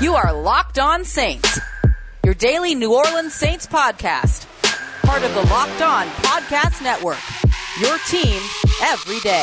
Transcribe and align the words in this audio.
You 0.00 0.14
are 0.14 0.32
Locked 0.32 0.78
On 0.78 1.04
Saints, 1.04 1.60
your 2.24 2.32
daily 2.32 2.74
New 2.74 2.94
Orleans 2.94 3.34
Saints 3.34 3.66
podcast, 3.66 4.46
part 5.02 5.22
of 5.22 5.34
the 5.34 5.42
Locked 5.42 5.82
On 5.82 6.06
Podcast 6.22 6.82
Network. 6.82 7.18
Your 7.78 7.98
team 8.08 8.40
every 8.82 9.20
day. 9.20 9.42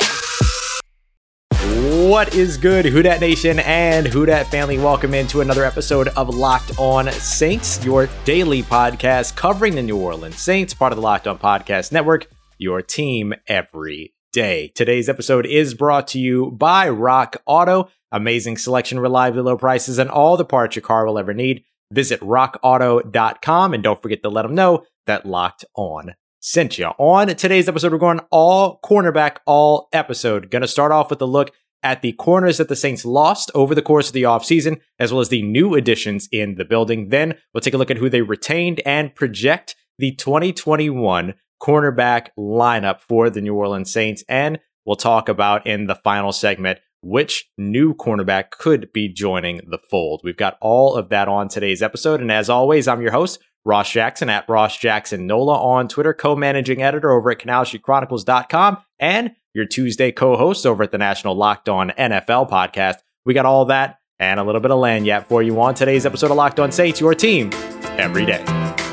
What 2.10 2.34
is 2.34 2.58
good, 2.58 2.86
Who 2.86 3.04
Dat 3.04 3.22
Nation 3.22 3.60
and 3.60 4.08
Who 4.08 4.26
Dat 4.26 4.48
family? 4.48 4.80
Welcome 4.80 5.14
into 5.14 5.42
another 5.42 5.64
episode 5.64 6.08
of 6.08 6.34
Locked 6.34 6.72
On 6.80 7.12
Saints, 7.12 7.86
your 7.86 8.10
daily 8.26 8.64
podcast 8.64 9.36
covering 9.36 9.76
the 9.76 9.84
New 9.84 9.98
Orleans 9.98 10.40
Saints, 10.40 10.74
part 10.74 10.92
of 10.92 10.96
the 10.96 11.04
Locked 11.04 11.28
On 11.28 11.38
Podcast 11.38 11.92
Network, 11.92 12.26
your 12.58 12.82
team 12.82 13.36
every 13.48 14.12
day. 14.32 14.72
Today's 14.76 15.10
episode 15.10 15.46
is 15.46 15.74
brought 15.74 16.08
to 16.10 16.20
you 16.20 16.52
by 16.52 16.90
Rock 16.90 17.38
Auto. 17.46 17.90
Amazing 18.12 18.58
selection, 18.58 19.00
reliably 19.00 19.42
low 19.42 19.58
prices, 19.58 19.98
and 19.98 20.10
all 20.10 20.38
the 20.38 20.46
parts 20.46 20.76
your 20.76 20.84
car 20.84 21.06
will 21.06 21.20
ever 21.20 21.34
need. 21.34 21.64
Visit 21.92 22.20
rockauto.com 22.22 23.74
and 23.74 23.84
don't 23.84 24.02
forget 24.02 24.24
to 24.24 24.30
let 24.30 24.44
them 24.44 24.56
know 24.56 24.84
that 25.06 25.26
Locked 25.26 25.66
On 25.76 26.14
sent 26.40 26.78
you. 26.78 26.86
On 26.98 27.28
today's 27.28 27.68
episode, 27.68 27.92
we're 27.92 27.98
going 27.98 28.22
all 28.32 28.80
cornerback, 28.84 29.38
all 29.46 29.90
episode. 29.92 30.50
Going 30.50 30.62
to 30.62 30.68
start 30.68 30.92
off 30.92 31.10
with 31.10 31.22
a 31.22 31.26
look 31.26 31.52
at 31.84 32.02
the 32.02 32.14
corners 32.14 32.58
that 32.58 32.70
the 32.70 32.76
Saints 32.76 33.06
lost 33.06 33.52
over 33.54 33.76
the 33.76 33.82
course 33.82 34.08
of 34.08 34.14
the 34.14 34.24
offseason, 34.24 34.80
as 35.00 35.12
well 35.12 35.22
as 35.22 35.30
the 35.30 35.42
new 35.42 35.76
additions 35.76 36.28
in 36.32 36.56
the 36.56 36.66
building. 36.66 37.10
Then 37.10 37.36
we'll 37.54 37.62
take 37.62 37.74
a 37.74 37.78
look 37.78 37.92
at 37.92 37.98
who 37.98 38.10
they 38.10 38.22
retained 38.22 38.82
and 38.86 39.14
project 39.16 39.76
the 39.98 40.14
2021 40.14 41.34
cornerback 41.62 42.28
lineup 42.38 43.02
for 43.02 43.30
the 43.30 43.42
New 43.42 43.56
Orleans 43.56 43.92
Saints. 43.92 44.24
And 44.28 44.60
we'll 44.86 44.96
talk 44.96 45.30
about 45.30 45.66
in 45.66 45.88
the 45.88 45.96
final 45.96 46.32
segment 46.32 46.80
which 47.02 47.50
new 47.58 47.94
cornerback 47.94 48.50
could 48.52 48.92
be 48.92 49.08
joining 49.08 49.62
the 49.70 49.78
fold. 49.78 50.22
We've 50.24 50.38
got 50.38 50.58
all 50.62 50.96
of 50.96 51.10
that 51.10 51.28
on 51.28 51.48
today's 51.48 51.82
episode. 51.82 52.22
And 52.22 52.32
as 52.32 52.50
always, 52.50 52.88
I'm 52.88 53.02
your 53.02 53.12
host, 53.12 53.40
Ross 53.64 53.92
Jackson 53.92 54.30
at 54.30 54.48
Ross 54.50 54.78
Jackson 54.78 55.28
Nola 55.28 55.62
on 55.62 55.88
Twitter, 55.88 56.14
co-managing 56.14 56.82
editor 56.82 57.12
over 57.12 57.32
at 57.32 57.40
CanalStreetChronicles.com, 57.40 58.78
and 59.00 59.36
your 59.54 59.66
Tuesday 59.66 60.12
co-host 60.12 60.66
over 60.66 60.84
at 60.84 60.92
the 60.92 60.98
National 60.98 61.36
Locked 61.36 61.70
On 61.70 61.92
NFL 61.92 62.50
podcast. 62.50 62.98
We 63.26 63.34
got 63.34 63.46
all 63.46 63.66
that 63.66 64.00
and 64.20 64.40
a 64.40 64.44
little 64.44 64.62
bit 64.62 64.72
of 64.72 64.80
lagniappe 64.80 65.26
for 65.28 65.44
you 65.44 65.60
on 65.62 65.76
today's 65.76 66.06
episode 66.06 66.32
of 66.32 66.38
Locked 66.38 66.60
On 66.60 66.72
Saints, 66.72 67.00
your 67.00 67.14
team 67.14 67.52
every 67.98 68.26
day. 68.26 68.87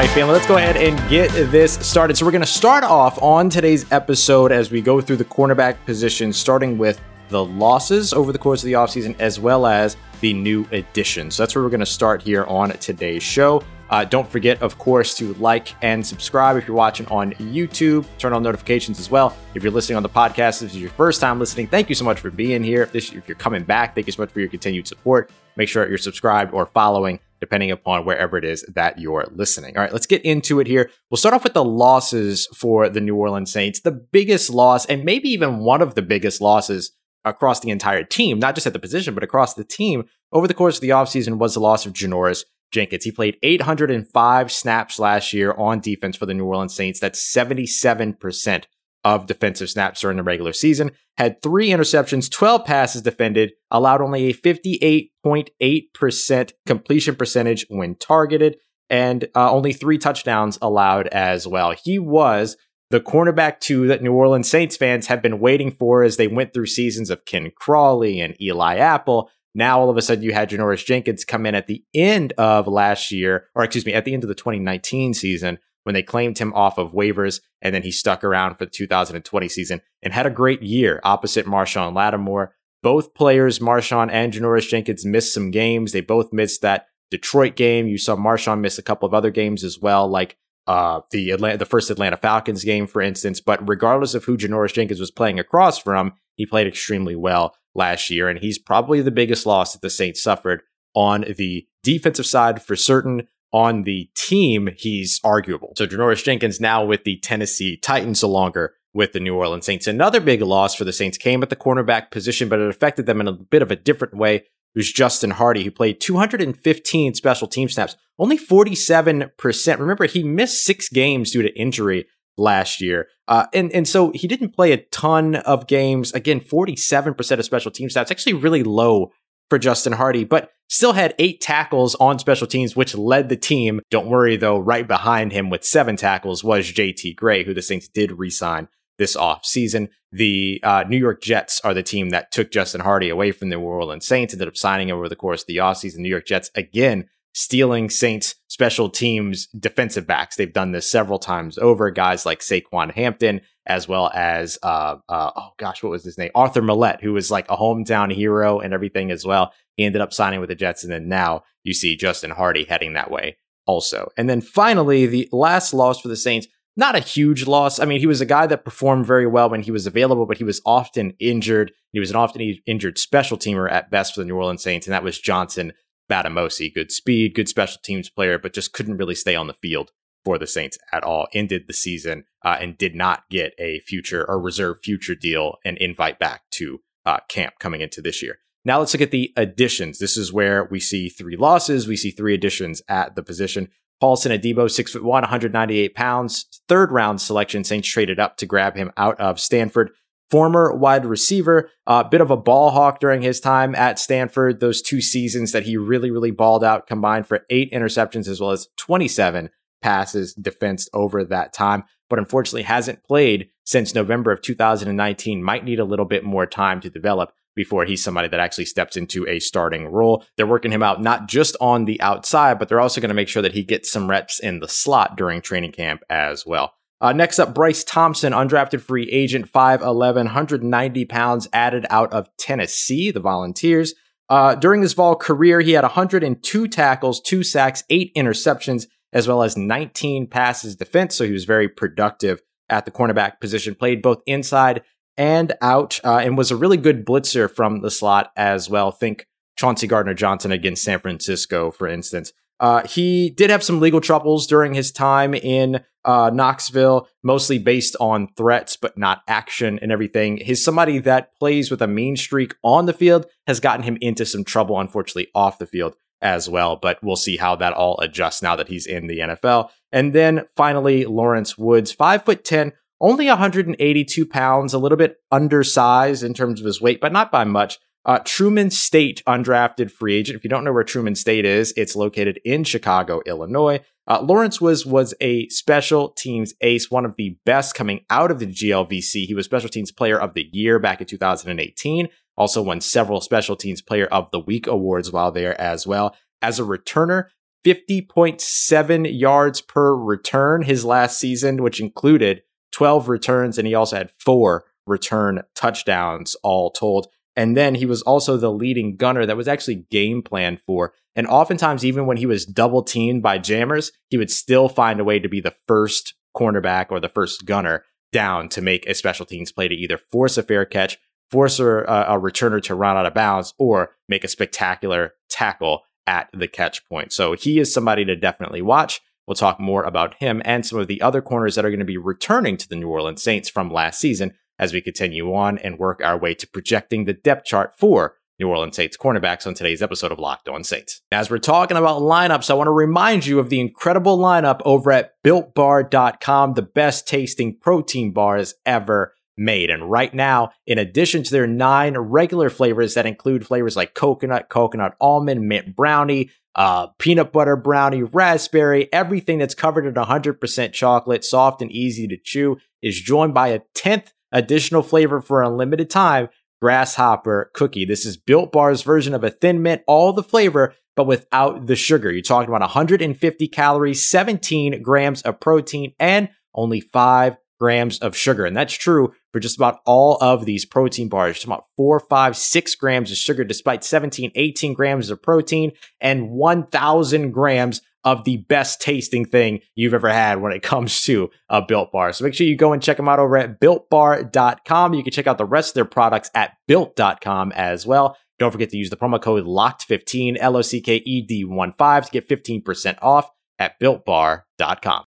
Right, 0.00 0.10
family, 0.14 0.32
let's 0.32 0.46
go 0.46 0.56
ahead 0.56 0.78
and 0.78 0.96
get 1.10 1.30
this 1.50 1.74
started. 1.86 2.16
So, 2.16 2.24
we're 2.24 2.32
going 2.32 2.40
to 2.40 2.46
start 2.46 2.84
off 2.84 3.22
on 3.22 3.50
today's 3.50 3.90
episode 3.92 4.50
as 4.50 4.70
we 4.70 4.80
go 4.80 4.98
through 4.98 5.16
the 5.16 5.26
cornerback 5.26 5.76
position, 5.84 6.32
starting 6.32 6.78
with 6.78 6.98
the 7.28 7.44
losses 7.44 8.14
over 8.14 8.32
the 8.32 8.38
course 8.38 8.62
of 8.62 8.68
the 8.68 8.72
offseason 8.72 9.14
as 9.20 9.38
well 9.38 9.66
as 9.66 9.98
the 10.22 10.32
new 10.32 10.66
additions. 10.72 11.34
So, 11.34 11.42
that's 11.42 11.54
where 11.54 11.62
we're 11.62 11.70
going 11.70 11.80
to 11.80 11.86
start 11.86 12.22
here 12.22 12.44
on 12.44 12.70
today's 12.78 13.22
show. 13.22 13.62
Uh, 13.90 14.06
don't 14.06 14.26
forget, 14.26 14.62
of 14.62 14.78
course, 14.78 15.14
to 15.16 15.34
like 15.34 15.74
and 15.82 16.06
subscribe 16.06 16.56
if 16.56 16.66
you're 16.66 16.76
watching 16.76 17.06
on 17.08 17.32
YouTube. 17.32 18.06
Turn 18.16 18.32
on 18.32 18.42
notifications 18.42 18.98
as 19.00 19.10
well. 19.10 19.36
If 19.54 19.62
you're 19.62 19.72
listening 19.72 19.98
on 19.98 20.02
the 20.02 20.08
podcast, 20.08 20.60
this 20.60 20.74
is 20.74 20.78
your 20.78 20.92
first 20.92 21.20
time 21.20 21.38
listening, 21.38 21.66
thank 21.66 21.90
you 21.90 21.94
so 21.94 22.06
much 22.06 22.20
for 22.20 22.30
being 22.30 22.64
here. 22.64 22.82
If, 22.82 22.92
this, 22.92 23.12
if 23.12 23.28
you're 23.28 23.34
coming 23.34 23.64
back, 23.64 23.94
thank 23.94 24.06
you 24.06 24.14
so 24.14 24.22
much 24.22 24.30
for 24.30 24.40
your 24.40 24.48
continued 24.48 24.88
support. 24.88 25.30
Make 25.56 25.68
sure 25.68 25.86
you're 25.86 25.98
subscribed 25.98 26.54
or 26.54 26.64
following 26.64 27.20
depending 27.40 27.70
upon 27.70 28.04
wherever 28.04 28.36
it 28.36 28.44
is 28.44 28.64
that 28.74 28.98
you're 28.98 29.26
listening. 29.32 29.76
All 29.76 29.82
right, 29.82 29.92
let's 29.92 30.06
get 30.06 30.24
into 30.24 30.60
it 30.60 30.66
here. 30.66 30.90
We'll 31.10 31.18
start 31.18 31.34
off 31.34 31.44
with 31.44 31.54
the 31.54 31.64
losses 31.64 32.46
for 32.54 32.88
the 32.88 33.00
New 33.00 33.16
Orleans 33.16 33.52
Saints. 33.52 33.80
The 33.80 33.92
biggest 33.92 34.50
loss, 34.50 34.86
and 34.86 35.04
maybe 35.04 35.28
even 35.30 35.58
one 35.58 35.82
of 35.82 35.94
the 35.94 36.02
biggest 36.02 36.40
losses 36.40 36.92
across 37.24 37.60
the 37.60 37.70
entire 37.70 38.04
team, 38.04 38.38
not 38.38 38.54
just 38.54 38.66
at 38.66 38.72
the 38.72 38.78
position, 38.78 39.14
but 39.14 39.24
across 39.24 39.54
the 39.54 39.64
team 39.64 40.04
over 40.32 40.46
the 40.46 40.54
course 40.54 40.76
of 40.76 40.82
the 40.82 40.90
offseason 40.90 41.38
was 41.38 41.54
the 41.54 41.60
loss 41.60 41.86
of 41.86 41.92
Janoris 41.92 42.44
Jenkins. 42.70 43.04
He 43.04 43.12
played 43.12 43.36
805 43.42 44.52
snaps 44.52 44.98
last 44.98 45.32
year 45.32 45.52
on 45.52 45.80
defense 45.80 46.16
for 46.16 46.26
the 46.26 46.34
New 46.34 46.46
Orleans 46.46 46.74
Saints. 46.74 47.00
That's 47.00 47.20
77% 47.34 48.64
of 49.04 49.26
defensive 49.26 49.70
snaps 49.70 50.00
during 50.00 50.16
the 50.16 50.22
regular 50.22 50.52
season, 50.52 50.90
had 51.16 51.42
three 51.42 51.70
interceptions, 51.70 52.30
12 52.30 52.64
passes 52.64 53.02
defended, 53.02 53.52
allowed 53.70 54.00
only 54.00 54.30
a 54.30 54.34
58.8% 54.34 56.52
completion 56.66 57.14
percentage 57.14 57.64
when 57.68 57.94
targeted, 57.94 58.56
and 58.88 59.28
uh, 59.34 59.50
only 59.50 59.72
three 59.72 59.98
touchdowns 59.98 60.58
allowed 60.60 61.06
as 61.08 61.46
well. 61.46 61.74
He 61.84 61.98
was 61.98 62.56
the 62.90 63.00
cornerback 63.00 63.60
two 63.60 63.86
that 63.86 64.02
New 64.02 64.12
Orleans 64.12 64.50
Saints 64.50 64.76
fans 64.76 65.06
have 65.06 65.22
been 65.22 65.38
waiting 65.38 65.70
for 65.70 66.02
as 66.02 66.16
they 66.16 66.26
went 66.26 66.52
through 66.52 66.66
seasons 66.66 67.08
of 67.08 67.24
Ken 67.24 67.52
Crawley 67.54 68.20
and 68.20 68.40
Eli 68.40 68.76
Apple. 68.76 69.30
Now, 69.54 69.80
all 69.80 69.90
of 69.90 69.96
a 69.96 70.02
sudden, 70.02 70.24
you 70.24 70.32
had 70.32 70.50
Janoris 70.50 70.84
Jenkins 70.84 71.24
come 71.24 71.46
in 71.46 71.54
at 71.54 71.66
the 71.66 71.84
end 71.94 72.32
of 72.38 72.68
last 72.68 73.10
year, 73.10 73.46
or 73.54 73.64
excuse 73.64 73.86
me, 73.86 73.94
at 73.94 74.04
the 74.04 74.14
end 74.14 74.24
of 74.24 74.28
the 74.28 74.34
2019 74.34 75.14
season 75.14 75.58
when 75.84 75.94
they 75.94 76.02
claimed 76.02 76.38
him 76.38 76.52
off 76.54 76.78
of 76.78 76.92
waivers, 76.92 77.40
and 77.62 77.74
then 77.74 77.82
he 77.82 77.90
stuck 77.90 78.22
around 78.24 78.54
for 78.54 78.64
the 78.64 78.70
2020 78.70 79.48
season 79.48 79.80
and 80.02 80.12
had 80.12 80.26
a 80.26 80.30
great 80.30 80.62
year 80.62 81.00
opposite 81.04 81.46
Marshon 81.46 81.94
Lattimore. 81.94 82.54
Both 82.82 83.14
players, 83.14 83.58
Marshon 83.58 84.10
and 84.10 84.32
Janoris 84.32 84.68
Jenkins, 84.68 85.04
missed 85.04 85.34
some 85.34 85.50
games. 85.50 85.92
They 85.92 86.00
both 86.00 86.32
missed 86.32 86.62
that 86.62 86.86
Detroit 87.10 87.56
game. 87.56 87.86
You 87.86 87.98
saw 87.98 88.16
Marshon 88.16 88.60
miss 88.60 88.78
a 88.78 88.82
couple 88.82 89.06
of 89.06 89.14
other 89.14 89.30
games 89.30 89.64
as 89.64 89.78
well, 89.78 90.08
like 90.08 90.36
uh, 90.66 91.00
the 91.10 91.30
Atlanta, 91.30 91.58
the 91.58 91.66
first 91.66 91.90
Atlanta 91.90 92.16
Falcons 92.16 92.64
game, 92.64 92.86
for 92.86 93.02
instance. 93.02 93.40
But 93.40 93.66
regardless 93.68 94.14
of 94.14 94.24
who 94.24 94.36
Janoris 94.36 94.72
Jenkins 94.72 95.00
was 95.00 95.10
playing 95.10 95.38
across 95.38 95.78
from, 95.78 96.14
he 96.36 96.46
played 96.46 96.66
extremely 96.66 97.16
well 97.16 97.54
last 97.74 98.10
year, 98.10 98.28
and 98.28 98.38
he's 98.38 98.58
probably 98.58 99.02
the 99.02 99.10
biggest 99.10 99.46
loss 99.46 99.72
that 99.72 99.82
the 99.82 99.90
Saints 99.90 100.22
suffered 100.22 100.62
on 100.94 101.24
the 101.36 101.66
defensive 101.82 102.26
side 102.26 102.62
for 102.62 102.76
certain 102.76 103.28
on 103.52 103.82
the 103.82 104.08
team, 104.14 104.70
he's 104.76 105.20
arguable. 105.24 105.72
So 105.76 105.86
Janoris 105.86 106.24
Jenkins 106.24 106.60
now 106.60 106.84
with 106.84 107.04
the 107.04 107.18
Tennessee 107.20 107.76
Titans, 107.76 108.22
no 108.22 108.28
longer 108.28 108.74
with 108.92 109.12
the 109.12 109.20
New 109.20 109.36
Orleans 109.36 109.66
Saints. 109.66 109.86
Another 109.86 110.20
big 110.20 110.42
loss 110.42 110.74
for 110.74 110.84
the 110.84 110.92
Saints 110.92 111.18
came 111.18 111.42
at 111.42 111.50
the 111.50 111.56
cornerback 111.56 112.10
position, 112.10 112.48
but 112.48 112.58
it 112.58 112.68
affected 112.68 113.06
them 113.06 113.20
in 113.20 113.28
a 113.28 113.32
bit 113.32 113.62
of 113.62 113.70
a 113.70 113.76
different 113.76 114.14
way. 114.14 114.36
It 114.36 114.78
was 114.78 114.92
Justin 114.92 115.32
Hardy, 115.32 115.64
who 115.64 115.70
played 115.70 116.00
215 116.00 117.14
special 117.14 117.48
team 117.48 117.68
snaps, 117.68 117.96
only 118.18 118.38
47%. 118.38 119.78
Remember, 119.78 120.06
he 120.06 120.22
missed 120.22 120.64
six 120.64 120.88
games 120.88 121.32
due 121.32 121.42
to 121.42 121.58
injury 121.58 122.06
last 122.36 122.80
year. 122.80 123.08
Uh, 123.28 123.46
and, 123.52 123.72
and 123.72 123.86
so 123.86 124.10
he 124.12 124.26
didn't 124.26 124.54
play 124.54 124.72
a 124.72 124.78
ton 124.86 125.36
of 125.36 125.66
games. 125.66 126.12
Again, 126.12 126.40
47% 126.40 127.38
of 127.38 127.44
special 127.44 127.70
team 127.70 127.90
snaps, 127.90 128.10
actually 128.10 128.32
really 128.32 128.62
low 128.62 129.10
for 129.50 129.58
Justin 129.58 129.92
Hardy, 129.92 130.24
but 130.24 130.52
still 130.68 130.92
had 130.94 131.14
eight 131.18 131.40
tackles 131.40 131.94
on 131.96 132.18
special 132.18 132.46
teams, 132.46 132.74
which 132.74 132.94
led 132.94 133.28
the 133.28 133.36
team. 133.36 133.80
Don't 133.90 134.08
worry 134.08 134.36
though, 134.36 134.58
right 134.58 134.86
behind 134.86 135.32
him 135.32 135.50
with 135.50 135.64
seven 135.64 135.96
tackles 135.96 136.42
was 136.42 136.72
JT 136.72 137.16
Gray, 137.16 137.44
who 137.44 137.52
the 137.52 137.60
Saints 137.60 137.88
did 137.88 138.12
resign 138.12 138.68
this 138.96 139.16
offseason. 139.16 139.88
The 140.12 140.60
uh, 140.62 140.84
New 140.88 140.98
York 140.98 141.20
Jets 141.20 141.60
are 141.62 141.74
the 141.74 141.82
team 141.82 142.10
that 142.10 142.30
took 142.30 142.50
Justin 142.50 142.80
Hardy 142.80 143.08
away 143.08 143.32
from 143.32 143.48
the 143.50 143.56
New 143.56 143.62
Orleans 143.62 144.06
Saints, 144.06 144.32
ended 144.32 144.48
up 144.48 144.56
signing 144.56 144.90
over 144.90 145.08
the 145.08 145.16
course 145.16 145.42
of 145.42 145.46
the 145.48 145.56
offseason. 145.56 145.98
New 145.98 146.08
York 146.08 146.26
Jets, 146.26 146.50
again, 146.54 147.08
stealing 147.32 147.90
Saints 147.90 148.34
special 148.48 148.90
teams 148.90 149.46
defensive 149.48 150.06
backs. 150.06 150.36
They've 150.36 150.52
done 150.52 150.72
this 150.72 150.90
several 150.90 151.18
times 151.18 151.58
over. 151.58 151.90
Guys 151.90 152.26
like 152.26 152.40
Saquan 152.40 152.92
Hampton, 152.92 153.40
as 153.70 153.86
well 153.86 154.10
as 154.12 154.58
uh, 154.64 154.96
uh, 155.08 155.30
oh 155.36 155.50
gosh, 155.56 155.80
what 155.80 155.90
was 155.90 156.04
his 156.04 156.18
name? 156.18 156.32
Arthur 156.34 156.60
Maulet, 156.60 157.00
who 157.00 157.12
was 157.12 157.30
like 157.30 157.48
a 157.48 157.56
hometown 157.56 158.12
hero 158.12 158.58
and 158.58 158.74
everything 158.74 159.12
as 159.12 159.24
well. 159.24 159.52
He 159.76 159.84
ended 159.84 160.00
up 160.00 160.12
signing 160.12 160.40
with 160.40 160.48
the 160.48 160.56
Jets, 160.56 160.82
and 160.82 160.92
then 160.92 161.08
now 161.08 161.44
you 161.62 161.72
see 161.72 161.96
Justin 161.96 162.32
Hardy 162.32 162.64
heading 162.64 162.94
that 162.94 163.12
way 163.12 163.36
also. 163.66 164.08
And 164.16 164.28
then 164.28 164.40
finally, 164.40 165.06
the 165.06 165.28
last 165.30 165.72
loss 165.72 166.00
for 166.00 166.08
the 166.08 166.16
Saints. 166.16 166.48
Not 166.76 166.96
a 166.96 167.00
huge 167.00 167.46
loss. 167.46 167.80
I 167.80 167.84
mean, 167.84 167.98
he 167.98 168.06
was 168.06 168.20
a 168.20 168.26
guy 168.26 168.46
that 168.46 168.64
performed 168.64 169.04
very 169.04 169.26
well 169.26 169.50
when 169.50 169.60
he 169.60 169.72
was 169.72 169.86
available, 169.86 170.24
but 170.24 170.38
he 170.38 170.44
was 170.44 170.62
often 170.64 171.14
injured. 171.18 171.72
He 171.92 172.00
was 172.00 172.10
an 172.10 172.16
often 172.16 172.40
injured 172.64 172.96
special 172.96 173.36
teamer 173.36 173.70
at 173.70 173.90
best 173.90 174.14
for 174.14 174.20
the 174.20 174.26
New 174.26 174.36
Orleans 174.36 174.62
Saints, 174.62 174.86
and 174.86 174.94
that 174.94 175.02
was 175.02 175.18
Johnson 175.18 175.72
Bademosi. 176.10 176.72
Good 176.72 176.90
speed, 176.90 177.34
good 177.34 177.48
special 177.48 177.80
teams 177.82 178.08
player, 178.08 178.38
but 178.38 178.54
just 178.54 178.72
couldn't 178.72 178.96
really 178.96 179.16
stay 179.16 179.34
on 179.34 179.48
the 179.48 179.54
field 179.54 179.90
for 180.24 180.38
the 180.38 180.46
Saints 180.46 180.78
at 180.92 181.04
all. 181.04 181.28
Ended 181.32 181.64
the 181.66 181.72
season 181.72 182.24
uh, 182.44 182.56
and 182.60 182.78
did 182.78 182.94
not 182.94 183.24
get 183.30 183.54
a 183.58 183.80
future 183.80 184.24
or 184.28 184.40
reserve 184.40 184.78
future 184.82 185.14
deal 185.14 185.56
and 185.64 185.78
invite 185.78 186.18
back 186.18 186.42
to 186.52 186.80
uh, 187.06 187.18
camp 187.28 187.54
coming 187.58 187.80
into 187.80 188.00
this 188.00 188.22
year. 188.22 188.38
Now 188.64 188.78
let's 188.78 188.92
look 188.92 189.00
at 189.00 189.10
the 189.10 189.32
additions. 189.36 189.98
This 189.98 190.16
is 190.16 190.32
where 190.32 190.68
we 190.70 190.80
see 190.80 191.08
three 191.08 191.36
losses. 191.36 191.88
We 191.88 191.96
see 191.96 192.10
three 192.10 192.34
additions 192.34 192.82
at 192.88 193.14
the 193.16 193.22
position. 193.22 193.68
Paulson 194.00 194.32
Adebo, 194.32 194.70
six 194.70 194.92
foot 194.92 195.04
one, 195.04 195.22
198 195.22 195.94
pounds, 195.94 196.46
third 196.68 196.90
round 196.90 197.20
selection. 197.20 197.64
Saints 197.64 197.88
traded 197.88 198.18
up 198.18 198.36
to 198.38 198.46
grab 198.46 198.76
him 198.76 198.92
out 198.96 199.18
of 199.20 199.40
Stanford. 199.40 199.90
Former 200.30 200.74
wide 200.74 201.04
receiver, 201.06 201.70
a 201.88 201.90
uh, 201.90 202.02
bit 202.04 202.20
of 202.20 202.30
a 202.30 202.36
ball 202.36 202.70
hawk 202.70 203.00
during 203.00 203.20
his 203.20 203.40
time 203.40 203.74
at 203.74 203.98
Stanford. 203.98 204.60
Those 204.60 204.80
two 204.80 205.00
seasons 205.00 205.50
that 205.52 205.64
he 205.64 205.76
really, 205.76 206.10
really 206.10 206.30
balled 206.30 206.62
out 206.62 206.86
combined 206.86 207.26
for 207.26 207.44
eight 207.50 207.72
interceptions 207.72 208.28
as 208.28 208.40
well 208.40 208.52
as 208.52 208.68
27 208.76 209.50
passes 209.80 210.34
defensed 210.34 210.90
over 210.92 211.24
that 211.24 211.52
time. 211.52 211.84
but 212.08 212.18
unfortunately 212.18 212.62
hasn't 212.62 213.04
played 213.04 213.48
since 213.64 213.94
November 213.94 214.32
of 214.32 214.42
2019. 214.42 215.44
Might 215.44 215.64
need 215.64 215.78
a 215.78 215.84
little 215.84 216.04
bit 216.04 216.24
more 216.24 216.44
time 216.44 216.80
to 216.80 216.90
develop 216.90 217.32
before 217.54 217.84
he's 217.84 218.02
somebody 218.02 218.26
that 218.26 218.40
actually 218.40 218.64
steps 218.64 218.96
into 218.96 219.26
a 219.28 219.38
starting 219.38 219.86
role. 219.86 220.24
They're 220.36 220.46
working 220.46 220.72
him 220.72 220.82
out 220.82 221.00
not 221.00 221.28
just 221.28 221.56
on 221.60 221.84
the 221.84 222.00
outside, 222.00 222.58
but 222.58 222.68
they're 222.68 222.80
also 222.80 223.00
going 223.00 223.10
to 223.10 223.14
make 223.14 223.28
sure 223.28 223.42
that 223.42 223.52
he 223.52 223.62
gets 223.62 223.90
some 223.90 224.10
reps 224.10 224.40
in 224.40 224.60
the 224.60 224.68
slot 224.68 225.16
during 225.16 225.40
training 225.40 225.72
camp 225.72 226.02
as 226.10 226.44
well. 226.44 226.74
Uh, 227.00 227.12
next 227.12 227.38
up, 227.38 227.54
Bryce 227.54 227.82
Thompson, 227.82 228.32
undrafted 228.32 228.80
free 228.80 229.08
agent, 229.10 229.50
5'11, 229.50 230.14
190 230.14 231.04
pounds, 231.06 231.48
added 231.52 231.86
out 231.90 232.12
of 232.12 232.28
Tennessee, 232.36 233.10
the 233.10 233.20
Volunteers. 233.20 233.94
Uh, 234.28 234.54
during 234.54 234.82
his 234.82 234.92
Vol 234.92 235.16
career, 235.16 235.60
he 235.60 235.72
had 235.72 235.82
102 235.82 236.68
tackles, 236.68 237.20
two 237.20 237.42
sacks, 237.42 237.84
eight 237.88 238.14
interceptions, 238.14 238.86
as 239.12 239.26
well 239.26 239.42
as 239.42 239.56
19 239.56 240.26
passes 240.26 240.76
defense. 240.76 241.14
So 241.14 241.24
he 241.24 241.32
was 241.32 241.44
very 241.44 241.68
productive 241.68 242.42
at 242.68 242.84
the 242.84 242.90
cornerback 242.90 243.40
position, 243.40 243.74
played 243.74 244.02
both 244.02 244.22
inside 244.26 244.82
and 245.16 245.52
out, 245.60 245.98
uh, 246.04 246.18
and 246.18 246.38
was 246.38 246.50
a 246.50 246.56
really 246.56 246.76
good 246.76 247.04
blitzer 247.04 247.50
from 247.50 247.80
the 247.80 247.90
slot 247.90 248.30
as 248.36 248.70
well. 248.70 248.90
Think 248.90 249.26
Chauncey 249.56 249.86
Gardner 249.86 250.14
Johnson 250.14 250.52
against 250.52 250.84
San 250.84 251.00
Francisco, 251.00 251.70
for 251.70 251.86
instance. 251.88 252.32
Uh, 252.60 252.86
he 252.86 253.30
did 253.30 253.50
have 253.50 253.64
some 253.64 253.80
legal 253.80 254.00
troubles 254.00 254.46
during 254.46 254.74
his 254.74 254.92
time 254.92 255.34
in 255.34 255.82
uh, 256.04 256.30
Knoxville, 256.32 257.08
mostly 257.22 257.58
based 257.58 257.96
on 258.00 258.28
threats, 258.36 258.76
but 258.76 258.96
not 258.98 259.22
action 259.26 259.78
and 259.80 259.90
everything. 259.90 260.36
He's 260.36 260.62
somebody 260.62 260.98
that 261.00 261.34
plays 261.38 261.70
with 261.70 261.82
a 261.82 261.86
mean 261.86 262.16
streak 262.16 262.54
on 262.62 262.86
the 262.86 262.92
field, 262.92 263.26
has 263.46 263.60
gotten 263.60 263.82
him 263.82 263.98
into 264.00 264.26
some 264.26 264.44
trouble, 264.44 264.78
unfortunately, 264.78 265.28
off 265.34 265.58
the 265.58 265.66
field 265.66 265.96
as 266.22 266.48
well. 266.48 266.76
But 266.76 266.98
we'll 267.02 267.16
see 267.16 267.36
how 267.36 267.56
that 267.56 267.72
all 267.72 267.98
adjusts 268.00 268.42
now 268.42 268.56
that 268.56 268.68
he's 268.68 268.86
in 268.86 269.06
the 269.06 269.18
NFL. 269.18 269.70
And 269.92 270.12
then 270.12 270.46
finally, 270.56 271.04
Lawrence 271.04 271.58
Woods, 271.58 271.92
five 271.92 272.24
foot 272.24 272.44
10, 272.44 272.72
only 273.00 273.26
182 273.26 274.26
pounds, 274.26 274.74
a 274.74 274.78
little 274.78 274.98
bit 274.98 275.16
undersized 275.30 276.22
in 276.22 276.34
terms 276.34 276.60
of 276.60 276.66
his 276.66 276.80
weight, 276.80 277.00
but 277.00 277.12
not 277.12 277.32
by 277.32 277.44
much. 277.44 277.78
Uh, 278.06 278.18
Truman 278.24 278.70
State 278.70 279.22
undrafted 279.26 279.90
free 279.90 280.16
agent. 280.16 280.36
If 280.36 280.44
you 280.44 280.50
don't 280.50 280.64
know 280.64 280.72
where 280.72 280.84
Truman 280.84 281.14
State 281.14 281.44
is, 281.44 281.74
it's 281.76 281.94
located 281.94 282.40
in 282.44 282.64
Chicago, 282.64 283.20
Illinois. 283.26 283.80
Uh, 284.06 284.20
Lawrence 284.22 284.60
was 284.60 284.86
was 284.86 285.14
a 285.20 285.48
special 285.48 286.08
teams 286.10 286.54
ace, 286.62 286.90
one 286.90 287.04
of 287.04 287.16
the 287.16 287.36
best 287.44 287.74
coming 287.74 288.04
out 288.08 288.30
of 288.30 288.38
the 288.38 288.46
GLVC. 288.46 289.26
He 289.26 289.34
was 289.34 289.44
special 289.44 289.68
teams 289.68 289.92
player 289.92 290.18
of 290.18 290.34
the 290.34 290.48
year 290.50 290.78
back 290.78 291.00
in 291.00 291.06
2018. 291.06 292.08
Also 292.40 292.62
won 292.62 292.80
several 292.80 293.20
special 293.20 293.54
teams 293.54 293.82
player 293.82 294.06
of 294.06 294.30
the 294.30 294.40
week 294.40 294.66
awards 294.66 295.12
while 295.12 295.30
there 295.30 295.60
as 295.60 295.86
well. 295.86 296.16
As 296.40 296.58
a 296.58 296.62
returner, 296.62 297.24
50.7 297.66 299.20
yards 299.20 299.60
per 299.60 299.94
return 299.94 300.62
his 300.62 300.82
last 300.82 301.18
season, 301.18 301.62
which 301.62 301.80
included 301.80 302.40
12 302.72 303.10
returns, 303.10 303.58
and 303.58 303.66
he 303.68 303.74
also 303.74 303.96
had 303.96 304.10
four 304.18 304.64
return 304.86 305.42
touchdowns 305.54 306.34
all 306.36 306.70
told. 306.70 307.08
And 307.36 307.58
then 307.58 307.74
he 307.74 307.84
was 307.84 308.00
also 308.00 308.38
the 308.38 308.50
leading 308.50 308.96
gunner 308.96 309.26
that 309.26 309.36
was 309.36 309.46
actually 309.46 309.84
game 309.90 310.22
planned 310.22 310.62
for. 310.62 310.94
And 311.14 311.26
oftentimes, 311.26 311.84
even 311.84 312.06
when 312.06 312.16
he 312.16 312.24
was 312.24 312.46
double 312.46 312.82
teamed 312.82 313.22
by 313.22 313.36
jammers, 313.36 313.92
he 314.08 314.16
would 314.16 314.30
still 314.30 314.70
find 314.70 314.98
a 314.98 315.04
way 315.04 315.18
to 315.18 315.28
be 315.28 315.42
the 315.42 315.54
first 315.68 316.14
cornerback 316.34 316.86
or 316.88 317.00
the 317.00 317.10
first 317.10 317.44
gunner 317.44 317.84
down 318.14 318.48
to 318.48 318.62
make 318.62 318.86
a 318.86 318.94
special 318.94 319.26
teams 319.26 319.52
play 319.52 319.68
to 319.68 319.74
either 319.74 319.98
force 320.10 320.38
a 320.38 320.42
fair 320.42 320.64
catch, 320.64 320.96
force 321.30 321.58
a, 321.58 321.66
a 321.66 322.18
returner 322.20 322.62
to 322.62 322.74
run 322.74 322.96
out 322.96 323.06
of 323.06 323.14
bounds, 323.14 323.54
or 323.58 323.90
make 324.08 324.24
a 324.24 324.28
spectacular 324.28 325.14
tackle 325.28 325.82
at 326.06 326.28
the 326.32 326.48
catch 326.48 326.84
point. 326.88 327.12
So 327.12 327.34
he 327.34 327.58
is 327.58 327.72
somebody 327.72 328.04
to 328.04 328.16
definitely 328.16 328.62
watch. 328.62 329.00
We'll 329.26 329.36
talk 329.36 329.60
more 329.60 329.84
about 329.84 330.14
him 330.14 330.42
and 330.44 330.66
some 330.66 330.78
of 330.78 330.88
the 330.88 331.00
other 331.00 331.22
corners 331.22 331.54
that 331.54 331.64
are 331.64 331.70
going 331.70 331.78
to 331.78 331.84
be 331.84 331.96
returning 331.96 332.56
to 332.56 332.68
the 332.68 332.74
New 332.74 332.88
Orleans 332.88 333.22
Saints 333.22 333.48
from 333.48 333.72
last 333.72 334.00
season 334.00 334.34
as 334.58 334.72
we 334.72 334.80
continue 334.80 335.32
on 335.32 335.56
and 335.58 335.78
work 335.78 336.00
our 336.04 336.18
way 336.18 336.34
to 336.34 336.48
projecting 336.48 337.04
the 337.04 337.12
depth 337.12 337.44
chart 337.44 337.72
for 337.78 338.16
New 338.40 338.48
Orleans 338.48 338.74
Saints 338.74 338.96
cornerbacks 338.96 339.46
on 339.46 339.54
today's 339.54 339.82
episode 339.82 340.10
of 340.10 340.18
Locked 340.18 340.48
On 340.48 340.64
Saints. 340.64 341.02
As 341.12 341.30
we're 341.30 341.38
talking 341.38 341.76
about 341.76 342.00
lineups, 342.00 342.50
I 342.50 342.54
want 342.54 342.68
to 342.68 342.72
remind 342.72 343.26
you 343.26 343.38
of 343.38 343.50
the 343.50 343.60
incredible 343.60 344.18
lineup 344.18 344.60
over 344.64 344.90
at 344.90 345.12
builtbar.com, 345.24 346.54
the 346.54 346.62
best 346.62 347.06
tasting 347.06 347.56
protein 347.60 348.12
bars 348.12 348.54
ever 348.64 349.14
made. 349.40 349.70
And 349.70 349.90
right 349.90 350.12
now, 350.12 350.50
in 350.66 350.78
addition 350.78 351.22
to 351.24 351.30
their 351.30 351.46
nine 351.46 351.96
regular 351.96 352.50
flavors 352.50 352.94
that 352.94 353.06
include 353.06 353.46
flavors 353.46 353.74
like 353.74 353.94
coconut, 353.94 354.48
coconut 354.50 354.94
almond, 355.00 355.48
mint 355.48 355.74
brownie, 355.74 356.30
uh, 356.54 356.88
peanut 356.98 357.32
butter 357.32 357.56
brownie, 357.56 358.02
raspberry, 358.02 358.92
everything 358.92 359.38
that's 359.38 359.54
covered 359.54 359.86
in 359.86 359.94
100% 359.94 360.72
chocolate, 360.72 361.24
soft 361.24 361.62
and 361.62 361.72
easy 361.72 362.06
to 362.06 362.18
chew, 362.22 362.58
is 362.82 363.00
joined 363.00 363.34
by 363.34 363.48
a 363.48 363.60
10th 363.74 364.12
additional 364.30 364.82
flavor 364.82 365.20
for 365.20 365.42
a 365.42 365.48
limited 365.48 365.90
time 365.90 366.28
grasshopper 366.60 367.50
cookie. 367.54 367.86
This 367.86 368.04
is 368.04 368.18
Built 368.18 368.52
Bar's 368.52 368.82
version 368.82 369.14
of 369.14 369.24
a 369.24 369.30
thin 369.30 369.62
mint, 369.62 369.82
all 369.86 370.12
the 370.12 370.22
flavor, 370.22 370.74
but 370.94 371.06
without 371.06 371.66
the 371.66 371.76
sugar. 371.76 372.12
You're 372.12 372.22
talking 372.22 372.48
about 372.50 372.60
150 372.60 373.48
calories, 373.48 374.06
17 374.06 374.82
grams 374.82 375.22
of 375.22 375.40
protein, 375.40 375.94
and 375.98 376.28
only 376.54 376.80
five 376.80 377.36
grams 377.60 377.98
of 377.98 378.16
sugar. 378.16 378.46
And 378.46 378.56
that's 378.56 378.74
true 378.74 379.12
for 379.32 379.38
just 379.38 379.56
about 379.56 379.80
all 379.84 380.16
of 380.20 380.46
these 380.46 380.64
protein 380.64 381.08
bars. 381.08 381.34
Just 381.34 381.46
about 381.46 381.66
four, 381.76 382.00
five, 382.00 382.36
six 382.36 382.74
grams 382.74 383.10
of 383.10 383.18
sugar, 383.18 383.44
despite 383.44 383.84
17, 383.84 384.32
18 384.34 384.72
grams 384.72 385.10
of 385.10 385.22
protein 385.22 385.72
and 386.00 386.30
1,000 386.30 387.30
grams 387.30 387.82
of 388.02 388.24
the 388.24 388.38
best 388.38 388.80
tasting 388.80 389.26
thing 389.26 389.60
you've 389.74 389.92
ever 389.92 390.08
had 390.08 390.40
when 390.40 390.52
it 390.52 390.62
comes 390.64 391.02
to 391.04 391.30
a 391.48 391.60
Built 391.62 391.92
Bar. 391.92 392.12
So 392.12 392.24
make 392.24 392.34
sure 392.34 392.46
you 392.46 392.56
go 392.56 392.72
and 392.72 392.82
check 392.82 392.96
them 392.96 393.08
out 393.08 393.18
over 393.18 393.36
at 393.36 393.60
builtbar.com. 393.60 394.94
You 394.94 395.02
can 395.02 395.12
check 395.12 395.26
out 395.26 395.38
the 395.38 395.44
rest 395.44 395.70
of 395.70 395.74
their 395.74 395.84
products 395.84 396.30
at 396.34 396.54
built.com 396.66 397.52
as 397.52 397.86
well. 397.86 398.16
Don't 398.38 398.50
forget 398.52 398.70
to 398.70 398.78
use 398.78 398.88
the 398.88 398.96
promo 398.96 399.20
code 399.20 399.44
LOCKED15, 399.44 400.38
L 400.40 400.56
O 400.56 400.62
C 400.62 400.80
K 400.80 400.96
E 400.96 401.20
D 401.20 401.44
1 401.44 401.72
5 401.72 402.06
to 402.06 402.10
get 402.10 402.26
15% 402.26 402.98
off 403.02 403.28
at 403.58 403.78
builtbar.com. 403.78 405.04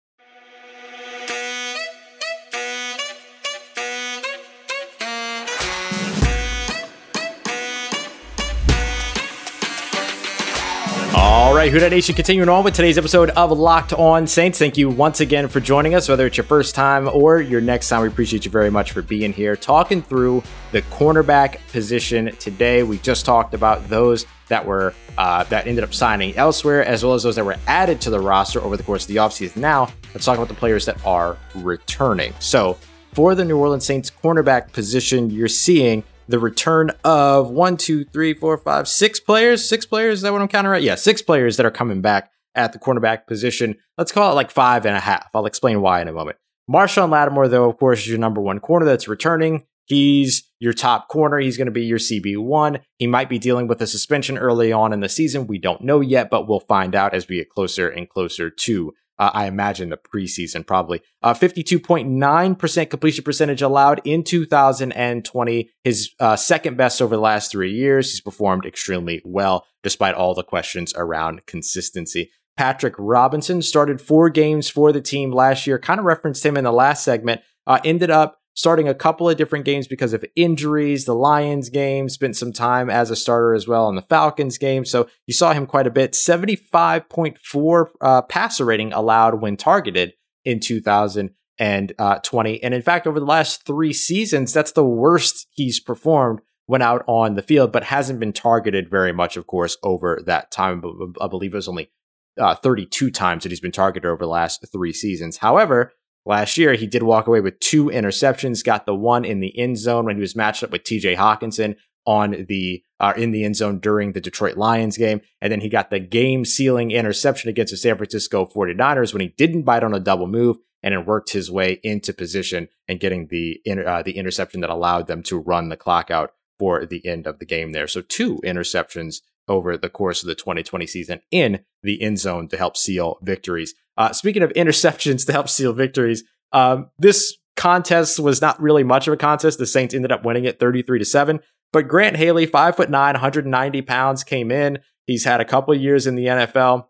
right, 11.68 11.74
Who 11.74 11.80
Dat 11.80 11.90
Nation, 11.90 12.14
continuing 12.14 12.48
on 12.48 12.64
with 12.64 12.74
today's 12.74 12.96
episode 12.96 13.28
of 13.30 13.50
Locked 13.50 13.92
On 13.92 14.26
Saints. 14.26 14.58
Thank 14.58 14.78
you 14.78 14.88
once 14.88 15.20
again 15.20 15.48
for 15.48 15.60
joining 15.60 15.94
us, 15.94 16.08
whether 16.08 16.26
it's 16.26 16.38
your 16.38 16.44
first 16.44 16.74
time 16.74 17.06
or 17.12 17.42
your 17.42 17.60
next 17.60 17.90
time. 17.90 18.00
We 18.00 18.08
appreciate 18.08 18.46
you 18.46 18.50
very 18.50 18.70
much 18.70 18.92
for 18.92 19.02
being 19.02 19.34
here, 19.34 19.54
talking 19.54 20.00
through 20.00 20.42
the 20.72 20.80
cornerback 20.80 21.58
position 21.70 22.34
today. 22.36 22.84
We 22.84 22.96
just 22.96 23.26
talked 23.26 23.52
about 23.52 23.86
those 23.90 24.24
that 24.48 24.64
were 24.64 24.94
uh, 25.18 25.44
that 25.44 25.66
ended 25.66 25.84
up 25.84 25.92
signing 25.92 26.34
elsewhere, 26.36 26.86
as 26.86 27.04
well 27.04 27.12
as 27.12 27.24
those 27.24 27.36
that 27.36 27.44
were 27.44 27.58
added 27.66 28.00
to 28.00 28.08
the 28.08 28.20
roster 28.20 28.62
over 28.62 28.78
the 28.78 28.82
course 28.82 29.02
of 29.02 29.08
the 29.08 29.16
offseason. 29.16 29.56
Now, 29.56 29.92
let's 30.14 30.24
talk 30.24 30.38
about 30.38 30.48
the 30.48 30.54
players 30.54 30.86
that 30.86 31.04
are 31.04 31.36
returning. 31.54 32.32
So, 32.38 32.78
for 33.12 33.34
the 33.34 33.44
New 33.44 33.58
Orleans 33.58 33.84
Saints 33.84 34.10
cornerback 34.10 34.72
position, 34.72 35.28
you're 35.28 35.48
seeing 35.48 36.02
the 36.28 36.38
return 36.38 36.92
of 37.04 37.50
one, 37.50 37.76
two, 37.76 38.04
three, 38.04 38.34
four, 38.34 38.56
five, 38.58 38.86
six 38.86 39.18
players. 39.18 39.68
Six 39.68 39.86
players. 39.86 40.18
Is 40.18 40.22
that 40.22 40.32
what 40.32 40.42
I'm 40.42 40.48
counting 40.48 40.70
right? 40.70 40.82
Yeah, 40.82 40.94
six 40.94 41.22
players 41.22 41.56
that 41.56 41.66
are 41.66 41.70
coming 41.70 42.00
back 42.00 42.30
at 42.54 42.72
the 42.72 42.78
cornerback 42.78 43.26
position. 43.26 43.76
Let's 43.96 44.12
call 44.12 44.30
it 44.30 44.34
like 44.34 44.50
five 44.50 44.86
and 44.86 44.96
a 44.96 45.00
half. 45.00 45.28
I'll 45.34 45.46
explain 45.46 45.80
why 45.80 46.00
in 46.00 46.08
a 46.08 46.12
moment. 46.12 46.36
Marshon 46.70 47.10
Lattimore, 47.10 47.48
though, 47.48 47.70
of 47.70 47.78
course, 47.78 48.00
is 48.00 48.08
your 48.08 48.18
number 48.18 48.40
one 48.40 48.60
corner 48.60 48.84
that's 48.84 49.08
returning. 49.08 49.64
He's 49.86 50.42
your 50.58 50.74
top 50.74 51.08
corner. 51.08 51.38
He's 51.38 51.56
going 51.56 51.66
to 51.66 51.72
be 51.72 51.84
your 51.84 51.98
CB1. 51.98 52.82
He 52.98 53.06
might 53.06 53.30
be 53.30 53.38
dealing 53.38 53.68
with 53.68 53.80
a 53.80 53.86
suspension 53.86 54.36
early 54.36 54.70
on 54.70 54.92
in 54.92 55.00
the 55.00 55.08
season. 55.08 55.46
We 55.46 55.58
don't 55.58 55.80
know 55.80 56.00
yet, 56.00 56.28
but 56.28 56.46
we'll 56.46 56.60
find 56.60 56.94
out 56.94 57.14
as 57.14 57.26
we 57.26 57.36
get 57.36 57.48
closer 57.48 57.88
and 57.88 58.06
closer 58.06 58.50
to 58.50 58.92
uh, 59.18 59.30
I 59.34 59.46
imagine 59.46 59.90
the 59.90 59.96
preseason 59.96 60.66
probably. 60.66 61.02
Uh, 61.22 61.34
52.9% 61.34 62.90
completion 62.90 63.24
percentage 63.24 63.62
allowed 63.62 64.00
in 64.04 64.22
2020, 64.22 65.70
his 65.84 66.10
uh, 66.20 66.36
second 66.36 66.76
best 66.76 67.02
over 67.02 67.16
the 67.16 67.22
last 67.22 67.50
three 67.50 67.72
years. 67.72 68.10
He's 68.10 68.20
performed 68.20 68.64
extremely 68.64 69.20
well 69.24 69.66
despite 69.82 70.14
all 70.14 70.34
the 70.34 70.44
questions 70.44 70.92
around 70.96 71.46
consistency. 71.46 72.30
Patrick 72.56 72.94
Robinson 72.98 73.62
started 73.62 74.00
four 74.00 74.30
games 74.30 74.68
for 74.68 74.90
the 74.90 75.00
team 75.00 75.30
last 75.30 75.66
year, 75.66 75.78
kind 75.78 76.00
of 76.00 76.06
referenced 76.06 76.44
him 76.44 76.56
in 76.56 76.64
the 76.64 76.72
last 76.72 77.04
segment, 77.04 77.40
uh, 77.68 77.78
ended 77.84 78.10
up 78.10 78.37
starting 78.58 78.88
a 78.88 78.94
couple 78.94 79.30
of 79.30 79.36
different 79.36 79.64
games 79.64 79.86
because 79.86 80.12
of 80.12 80.24
injuries. 80.34 81.04
The 81.04 81.14
Lions 81.14 81.68
game 81.68 82.08
spent 82.08 82.34
some 82.34 82.52
time 82.52 82.90
as 82.90 83.08
a 83.08 83.14
starter 83.14 83.54
as 83.54 83.68
well 83.68 83.88
in 83.88 83.94
the 83.94 84.02
Falcons 84.02 84.58
game. 84.58 84.84
So 84.84 85.08
you 85.28 85.34
saw 85.34 85.52
him 85.52 85.64
quite 85.64 85.86
a 85.86 85.92
bit. 85.92 86.14
75.4 86.14 87.86
uh, 88.00 88.22
passer 88.22 88.64
rating 88.64 88.92
allowed 88.92 89.40
when 89.40 89.56
targeted 89.56 90.14
in 90.44 90.58
2020. 90.58 92.62
And 92.64 92.74
in 92.74 92.82
fact, 92.82 93.06
over 93.06 93.20
the 93.20 93.26
last 93.26 93.64
three 93.64 93.92
seasons, 93.92 94.52
that's 94.52 94.72
the 94.72 94.84
worst 94.84 95.46
he's 95.52 95.78
performed 95.78 96.40
when 96.66 96.82
out 96.82 97.04
on 97.06 97.36
the 97.36 97.42
field, 97.42 97.70
but 97.70 97.84
hasn't 97.84 98.18
been 98.18 98.32
targeted 98.32 98.90
very 98.90 99.12
much, 99.12 99.36
of 99.36 99.46
course, 99.46 99.76
over 99.84 100.20
that 100.26 100.50
time. 100.50 100.82
I 101.20 101.28
believe 101.28 101.52
it 101.52 101.56
was 101.56 101.68
only 101.68 101.92
uh, 102.36 102.56
32 102.56 103.12
times 103.12 103.44
that 103.44 103.52
he's 103.52 103.60
been 103.60 103.70
targeted 103.70 104.08
over 104.08 104.24
the 104.24 104.26
last 104.26 104.66
three 104.72 104.92
seasons. 104.92 105.36
However, 105.36 105.92
last 106.24 106.56
year, 106.58 106.74
he 106.74 106.86
did 106.86 107.02
walk 107.02 107.26
away 107.26 107.40
with 107.40 107.60
two 107.60 107.86
interceptions, 107.86 108.64
got 108.64 108.86
the 108.86 108.94
one 108.94 109.24
in 109.24 109.40
the 109.40 109.56
end 109.58 109.78
zone 109.78 110.04
when 110.04 110.16
he 110.16 110.20
was 110.20 110.36
matched 110.36 110.62
up 110.62 110.70
with 110.70 110.84
TJ 110.84 111.16
Hockenson 111.16 111.76
on 112.06 112.46
the 112.48 112.82
uh, 113.00 113.12
in 113.16 113.30
the 113.32 113.44
end 113.44 113.54
zone 113.54 113.78
during 113.78 114.12
the 114.12 114.20
Detroit 114.20 114.56
Lions 114.56 114.96
game. 114.96 115.20
And 115.40 115.52
then 115.52 115.60
he 115.60 115.68
got 115.68 115.90
the 115.90 116.00
game 116.00 116.44
sealing 116.44 116.90
interception 116.90 117.50
against 117.50 117.70
the 117.70 117.76
San 117.76 117.96
Francisco 117.96 118.46
49ers 118.46 119.12
when 119.12 119.20
he 119.20 119.28
didn't 119.36 119.62
bite 119.62 119.84
on 119.84 119.94
a 119.94 120.00
double 120.00 120.26
move 120.26 120.56
and 120.82 120.94
then 120.94 121.04
worked 121.04 121.32
his 121.32 121.50
way 121.50 121.80
into 121.82 122.12
position 122.12 122.68
and 122.88 123.00
getting 123.00 123.28
the 123.28 123.60
uh, 123.86 124.02
the 124.02 124.16
interception 124.16 124.60
that 124.62 124.70
allowed 124.70 125.06
them 125.06 125.22
to 125.24 125.38
run 125.38 125.68
the 125.68 125.76
clock 125.76 126.10
out 126.10 126.32
for 126.58 126.86
the 126.86 127.06
end 127.06 127.26
of 127.26 127.38
the 127.38 127.46
game 127.46 127.72
there. 127.72 127.86
So 127.86 128.00
two 128.00 128.40
interceptions 128.44 129.20
over 129.48 129.76
the 129.76 129.88
course 129.88 130.22
of 130.22 130.28
the 130.28 130.34
2020 130.34 130.86
season 130.86 131.20
in 131.30 131.60
the 131.82 132.02
end 132.02 132.18
zone 132.18 132.48
to 132.48 132.56
help 132.56 132.76
seal 132.76 133.18
victories. 133.22 133.74
Uh, 133.96 134.12
speaking 134.12 134.42
of 134.42 134.52
interceptions 134.52 135.26
to 135.26 135.32
help 135.32 135.48
seal 135.48 135.72
victories, 135.72 136.24
um, 136.52 136.90
this 136.98 137.36
contest 137.56 138.20
was 138.20 138.40
not 138.40 138.60
really 138.62 138.84
much 138.84 139.08
of 139.08 139.14
a 139.14 139.16
contest. 139.16 139.58
The 139.58 139.66
Saints 139.66 139.94
ended 139.94 140.12
up 140.12 140.24
winning 140.24 140.44
it 140.44 140.60
33 140.60 141.00
to 141.00 141.04
7. 141.04 141.40
But 141.72 141.88
Grant 141.88 142.16
Haley, 142.16 142.46
five 142.46 142.76
foot 142.76 142.88
nine, 142.88 143.14
190 143.14 143.82
pounds, 143.82 144.24
came 144.24 144.50
in. 144.50 144.78
He's 145.06 145.24
had 145.24 145.40
a 145.40 145.44
couple 145.44 145.74
years 145.74 146.06
in 146.06 146.14
the 146.14 146.26
NFL. 146.26 146.86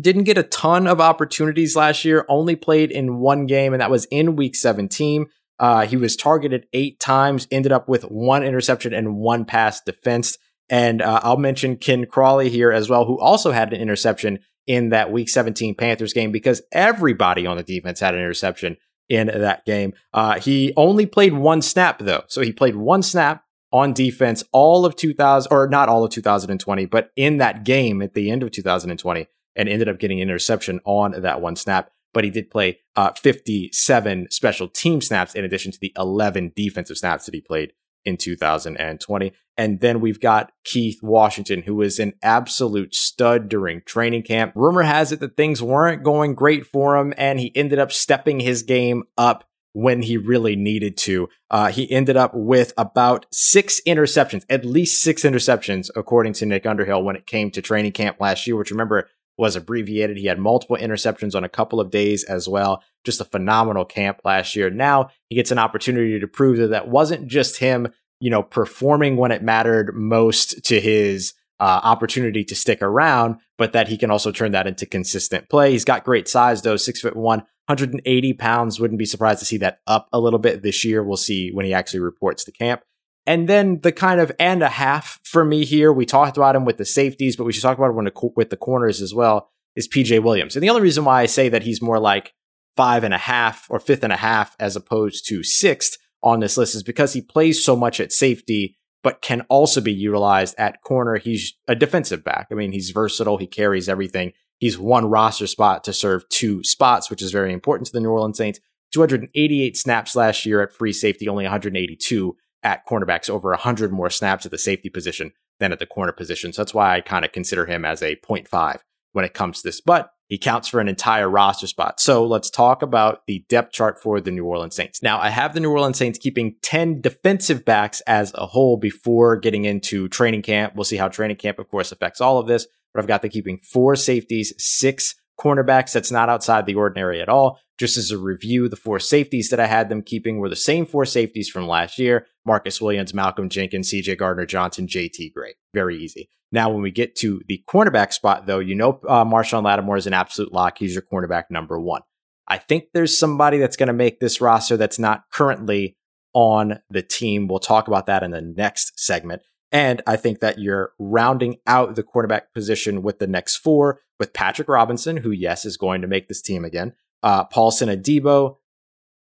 Didn't 0.00 0.24
get 0.24 0.38
a 0.38 0.44
ton 0.44 0.86
of 0.86 1.00
opportunities 1.00 1.74
last 1.74 2.04
year, 2.04 2.24
only 2.28 2.56
played 2.56 2.90
in 2.90 3.18
one 3.18 3.46
game, 3.46 3.74
and 3.74 3.80
that 3.80 3.90
was 3.90 4.06
in 4.06 4.36
week 4.36 4.54
17. 4.54 5.26
Uh, 5.58 5.86
he 5.86 5.96
was 5.96 6.14
targeted 6.14 6.66
eight 6.72 7.00
times, 7.00 7.48
ended 7.50 7.72
up 7.72 7.88
with 7.88 8.04
one 8.04 8.44
interception 8.44 8.94
and 8.94 9.16
one 9.16 9.44
pass 9.44 9.80
defense. 9.80 10.38
And 10.70 11.00
uh, 11.00 11.20
I'll 11.22 11.38
mention 11.38 11.76
Ken 11.76 12.06
Crawley 12.06 12.50
here 12.50 12.70
as 12.70 12.88
well, 12.88 13.04
who 13.04 13.18
also 13.18 13.52
had 13.52 13.72
an 13.72 13.80
interception 13.80 14.40
in 14.66 14.90
that 14.90 15.10
week 15.10 15.28
17 15.28 15.74
Panthers 15.74 16.12
game 16.12 16.30
because 16.30 16.60
everybody 16.72 17.46
on 17.46 17.56
the 17.56 17.62
defense 17.62 18.00
had 18.00 18.14
an 18.14 18.20
interception 18.20 18.76
in 19.08 19.28
that 19.28 19.64
game. 19.64 19.94
Uh, 20.12 20.38
he 20.38 20.72
only 20.76 21.06
played 21.06 21.32
one 21.32 21.62
snap, 21.62 21.98
though. 21.98 22.24
So 22.28 22.42
he 22.42 22.52
played 22.52 22.76
one 22.76 23.02
snap 23.02 23.44
on 23.72 23.92
defense 23.92 24.44
all 24.52 24.84
of 24.84 24.96
2000, 24.96 25.50
or 25.52 25.68
not 25.68 25.88
all 25.88 26.04
of 26.04 26.10
2020, 26.10 26.86
but 26.86 27.10
in 27.16 27.38
that 27.38 27.64
game 27.64 28.02
at 28.02 28.14
the 28.14 28.30
end 28.30 28.42
of 28.42 28.50
2020 28.50 29.26
and 29.56 29.68
ended 29.68 29.88
up 29.88 29.98
getting 29.98 30.20
an 30.20 30.28
interception 30.28 30.80
on 30.84 31.20
that 31.22 31.40
one 31.40 31.56
snap. 31.56 31.90
But 32.14 32.24
he 32.24 32.30
did 32.30 32.50
play 32.50 32.80
uh, 32.96 33.12
57 33.12 34.28
special 34.30 34.68
team 34.68 35.00
snaps 35.00 35.34
in 35.34 35.44
addition 35.44 35.72
to 35.72 35.78
the 35.80 35.92
11 35.96 36.52
defensive 36.56 36.96
snaps 36.96 37.26
that 37.26 37.34
he 37.34 37.40
played 37.40 37.72
in 38.04 38.16
2020. 38.16 39.32
And 39.56 39.80
then 39.80 40.00
we've 40.00 40.20
got 40.20 40.52
Keith 40.64 41.00
Washington, 41.02 41.62
who 41.62 41.74
was 41.74 41.98
an 41.98 42.12
absolute 42.22 42.94
stud 42.94 43.48
during 43.48 43.82
training 43.82 44.22
camp. 44.22 44.52
Rumor 44.54 44.82
has 44.82 45.10
it 45.10 45.20
that 45.20 45.36
things 45.36 45.60
weren't 45.60 46.04
going 46.04 46.34
great 46.34 46.64
for 46.64 46.96
him, 46.96 47.12
and 47.16 47.40
he 47.40 47.50
ended 47.56 47.80
up 47.80 47.90
stepping 47.90 48.38
his 48.38 48.62
game 48.62 49.02
up 49.16 49.44
when 49.72 50.02
he 50.02 50.16
really 50.16 50.56
needed 50.56 50.96
to. 50.96 51.28
Uh, 51.50 51.70
he 51.70 51.90
ended 51.90 52.16
up 52.16 52.32
with 52.34 52.72
about 52.76 53.26
six 53.32 53.80
interceptions, 53.86 54.44
at 54.48 54.64
least 54.64 55.02
six 55.02 55.22
interceptions, 55.22 55.90
according 55.94 56.32
to 56.34 56.46
Nick 56.46 56.64
Underhill, 56.64 57.02
when 57.02 57.16
it 57.16 57.26
came 57.26 57.50
to 57.50 57.62
training 57.62 57.92
camp 57.92 58.18
last 58.20 58.46
year, 58.46 58.56
which 58.56 58.70
remember 58.70 59.08
was 59.38 59.56
abbreviated. 59.56 60.16
He 60.16 60.26
had 60.26 60.38
multiple 60.38 60.76
interceptions 60.76 61.34
on 61.34 61.44
a 61.44 61.48
couple 61.48 61.80
of 61.80 61.90
days 61.90 62.24
as 62.24 62.48
well. 62.48 62.82
Just 63.04 63.20
a 63.20 63.24
phenomenal 63.24 63.84
camp 63.84 64.20
last 64.24 64.56
year. 64.56 64.68
Now 64.68 65.10
he 65.28 65.36
gets 65.36 65.52
an 65.52 65.58
opportunity 65.58 66.18
to 66.18 66.26
prove 66.26 66.58
that 66.58 66.68
that 66.68 66.88
wasn't 66.88 67.28
just 67.28 67.58
him, 67.58 67.88
you 68.20 68.30
know, 68.30 68.42
performing 68.42 69.16
when 69.16 69.30
it 69.30 69.42
mattered 69.42 69.94
most 69.94 70.64
to 70.64 70.80
his 70.80 71.34
uh, 71.60 71.80
opportunity 71.82 72.44
to 72.44 72.54
stick 72.54 72.82
around, 72.82 73.36
but 73.56 73.72
that 73.72 73.88
he 73.88 73.96
can 73.96 74.10
also 74.10 74.30
turn 74.30 74.52
that 74.52 74.66
into 74.66 74.86
consistent 74.86 75.48
play. 75.48 75.70
He's 75.70 75.84
got 75.84 76.04
great 76.04 76.28
size 76.28 76.62
though, 76.62 76.76
six 76.76 77.00
foot 77.00 77.16
one, 77.16 77.40
180 77.66 78.32
pounds. 78.34 78.80
Wouldn't 78.80 78.98
be 78.98 79.06
surprised 79.06 79.38
to 79.40 79.44
see 79.44 79.58
that 79.58 79.78
up 79.86 80.08
a 80.12 80.20
little 80.20 80.38
bit 80.38 80.62
this 80.62 80.84
year. 80.84 81.02
We'll 81.02 81.16
see 81.16 81.50
when 81.50 81.64
he 81.64 81.72
actually 81.72 82.00
reports 82.00 82.44
to 82.44 82.52
camp. 82.52 82.82
And 83.28 83.46
then 83.46 83.80
the 83.82 83.92
kind 83.92 84.20
of 84.20 84.32
and 84.40 84.62
a 84.62 84.70
half 84.70 85.20
for 85.22 85.44
me 85.44 85.66
here, 85.66 85.92
we 85.92 86.06
talked 86.06 86.38
about 86.38 86.56
him 86.56 86.64
with 86.64 86.78
the 86.78 86.86
safeties, 86.86 87.36
but 87.36 87.44
we 87.44 87.52
should 87.52 87.62
talk 87.62 87.76
about 87.76 87.90
him 87.90 88.32
with 88.34 88.48
the 88.48 88.56
corners 88.56 89.02
as 89.02 89.12
well, 89.12 89.50
is 89.76 89.86
PJ 89.86 90.22
Williams. 90.22 90.56
And 90.56 90.62
the 90.62 90.70
only 90.70 90.80
reason 90.80 91.04
why 91.04 91.20
I 91.20 91.26
say 91.26 91.50
that 91.50 91.62
he's 91.62 91.82
more 91.82 92.00
like 92.00 92.32
five 92.74 93.04
and 93.04 93.12
a 93.12 93.18
half 93.18 93.66
or 93.68 93.80
fifth 93.80 94.02
and 94.02 94.14
a 94.14 94.16
half 94.16 94.56
as 94.58 94.76
opposed 94.76 95.28
to 95.28 95.42
sixth 95.42 95.98
on 96.22 96.40
this 96.40 96.56
list 96.56 96.74
is 96.74 96.82
because 96.82 97.12
he 97.12 97.20
plays 97.20 97.62
so 97.62 97.76
much 97.76 98.00
at 98.00 98.12
safety, 98.12 98.78
but 99.02 99.20
can 99.20 99.42
also 99.50 99.82
be 99.82 99.92
utilized 99.92 100.54
at 100.56 100.82
corner. 100.82 101.18
He's 101.18 101.52
a 101.68 101.74
defensive 101.74 102.24
back. 102.24 102.46
I 102.50 102.54
mean, 102.54 102.72
he's 102.72 102.92
versatile. 102.92 103.36
He 103.36 103.46
carries 103.46 103.90
everything. 103.90 104.32
He's 104.56 104.78
one 104.78 105.04
roster 105.04 105.46
spot 105.46 105.84
to 105.84 105.92
serve 105.92 106.26
two 106.30 106.64
spots, 106.64 107.10
which 107.10 107.20
is 107.20 107.30
very 107.30 107.52
important 107.52 107.88
to 107.88 107.92
the 107.92 108.00
New 108.00 108.08
Orleans 108.08 108.38
Saints. 108.38 108.58
288 108.94 109.76
snaps 109.76 110.16
last 110.16 110.46
year 110.46 110.62
at 110.62 110.72
free 110.72 110.94
safety, 110.94 111.28
only 111.28 111.44
182 111.44 112.34
at 112.62 112.86
cornerbacks, 112.86 113.30
over 113.30 113.50
100 113.50 113.92
more 113.92 114.10
snaps 114.10 114.44
at 114.44 114.50
the 114.50 114.58
safety 114.58 114.88
position 114.88 115.32
than 115.60 115.72
at 115.72 115.78
the 115.78 115.86
corner 115.86 116.12
position. 116.12 116.52
So 116.52 116.62
that's 116.62 116.74
why 116.74 116.96
I 116.96 117.00
kind 117.00 117.24
of 117.24 117.32
consider 117.32 117.66
him 117.66 117.84
as 117.84 118.02
a 118.02 118.16
0.5 118.16 118.80
when 119.12 119.24
it 119.24 119.34
comes 119.34 119.62
to 119.62 119.68
this. 119.68 119.80
But 119.80 120.10
he 120.28 120.36
counts 120.36 120.68
for 120.68 120.78
an 120.78 120.88
entire 120.88 121.28
roster 121.28 121.66
spot. 121.66 122.00
So 122.00 122.26
let's 122.26 122.50
talk 122.50 122.82
about 122.82 123.26
the 123.26 123.44
depth 123.48 123.72
chart 123.72 124.00
for 124.00 124.20
the 124.20 124.30
New 124.30 124.44
Orleans 124.44 124.76
Saints. 124.76 125.02
Now, 125.02 125.18
I 125.18 125.30
have 125.30 125.54
the 125.54 125.60
New 125.60 125.70
Orleans 125.70 125.96
Saints 125.96 126.18
keeping 126.18 126.56
10 126.62 127.00
defensive 127.00 127.64
backs 127.64 128.02
as 128.02 128.32
a 128.34 128.46
whole 128.46 128.76
before 128.76 129.36
getting 129.36 129.64
into 129.64 130.06
training 130.08 130.42
camp. 130.42 130.74
We'll 130.74 130.84
see 130.84 130.98
how 130.98 131.08
training 131.08 131.38
camp, 131.38 131.58
of 131.58 131.68
course, 131.70 131.92
affects 131.92 132.20
all 132.20 132.38
of 132.38 132.46
this. 132.46 132.66
But 132.92 133.00
I've 133.00 133.08
got 133.08 133.22
them 133.22 133.30
keeping 133.30 133.58
four 133.58 133.96
safeties, 133.96 134.52
six 134.58 135.14
cornerbacks. 135.38 135.92
That's 135.92 136.10
not 136.10 136.28
outside 136.28 136.66
the 136.66 136.74
ordinary 136.74 137.20
at 137.20 137.28
all. 137.28 137.58
Just 137.78 137.96
as 137.96 138.10
a 138.10 138.18
review, 138.18 138.68
the 138.68 138.76
four 138.76 138.98
safeties 138.98 139.50
that 139.50 139.60
I 139.60 139.66
had 139.66 139.88
them 139.88 140.02
keeping 140.02 140.38
were 140.38 140.48
the 140.48 140.56
same 140.56 140.84
four 140.84 141.04
safeties 141.04 141.48
from 141.48 141.68
last 141.68 141.98
year 141.98 142.26
Marcus 142.44 142.80
Williams, 142.80 143.14
Malcolm 143.14 143.48
Jenkins, 143.48 143.92
CJ 143.92 144.18
Gardner 144.18 144.46
Johnson, 144.46 144.86
JT 144.86 145.32
Gray. 145.32 145.54
Very 145.74 145.96
easy. 145.96 146.28
Now, 146.50 146.70
when 146.70 146.82
we 146.82 146.90
get 146.90 147.14
to 147.16 147.42
the 147.46 147.62
cornerback 147.68 148.12
spot, 148.12 148.46
though, 148.46 148.58
you 148.58 148.74
know 148.74 149.00
uh, 149.06 149.24
Marshon 149.24 149.62
Lattimore 149.62 149.98
is 149.98 150.06
an 150.06 150.14
absolute 150.14 150.52
lock. 150.52 150.78
He's 150.78 150.94
your 150.94 151.02
cornerback 151.02 151.44
number 151.50 151.78
one. 151.78 152.02
I 152.48 152.56
think 152.56 152.84
there's 152.94 153.18
somebody 153.18 153.58
that's 153.58 153.76
going 153.76 153.88
to 153.88 153.92
make 153.92 154.20
this 154.20 154.40
roster 154.40 154.76
that's 154.76 154.98
not 154.98 155.24
currently 155.30 155.96
on 156.32 156.80
the 156.88 157.02
team. 157.02 157.46
We'll 157.46 157.58
talk 157.58 157.86
about 157.86 158.06
that 158.06 158.22
in 158.22 158.30
the 158.30 158.40
next 158.40 158.98
segment. 158.98 159.42
And 159.70 160.00
I 160.06 160.16
think 160.16 160.40
that 160.40 160.58
you're 160.58 160.92
rounding 160.98 161.58
out 161.66 161.94
the 161.94 162.02
quarterback 162.02 162.54
position 162.54 163.02
with 163.02 163.18
the 163.18 163.26
next 163.26 163.56
four 163.56 164.00
with 164.18 164.32
Patrick 164.32 164.68
Robinson, 164.68 165.18
who, 165.18 165.30
yes, 165.30 165.64
is 165.64 165.76
going 165.76 166.00
to 166.02 166.08
make 166.08 166.28
this 166.28 166.42
team 166.42 166.64
again, 166.64 166.94
uh, 167.22 167.44
Paulson 167.44 167.88
Adebo, 167.88 168.56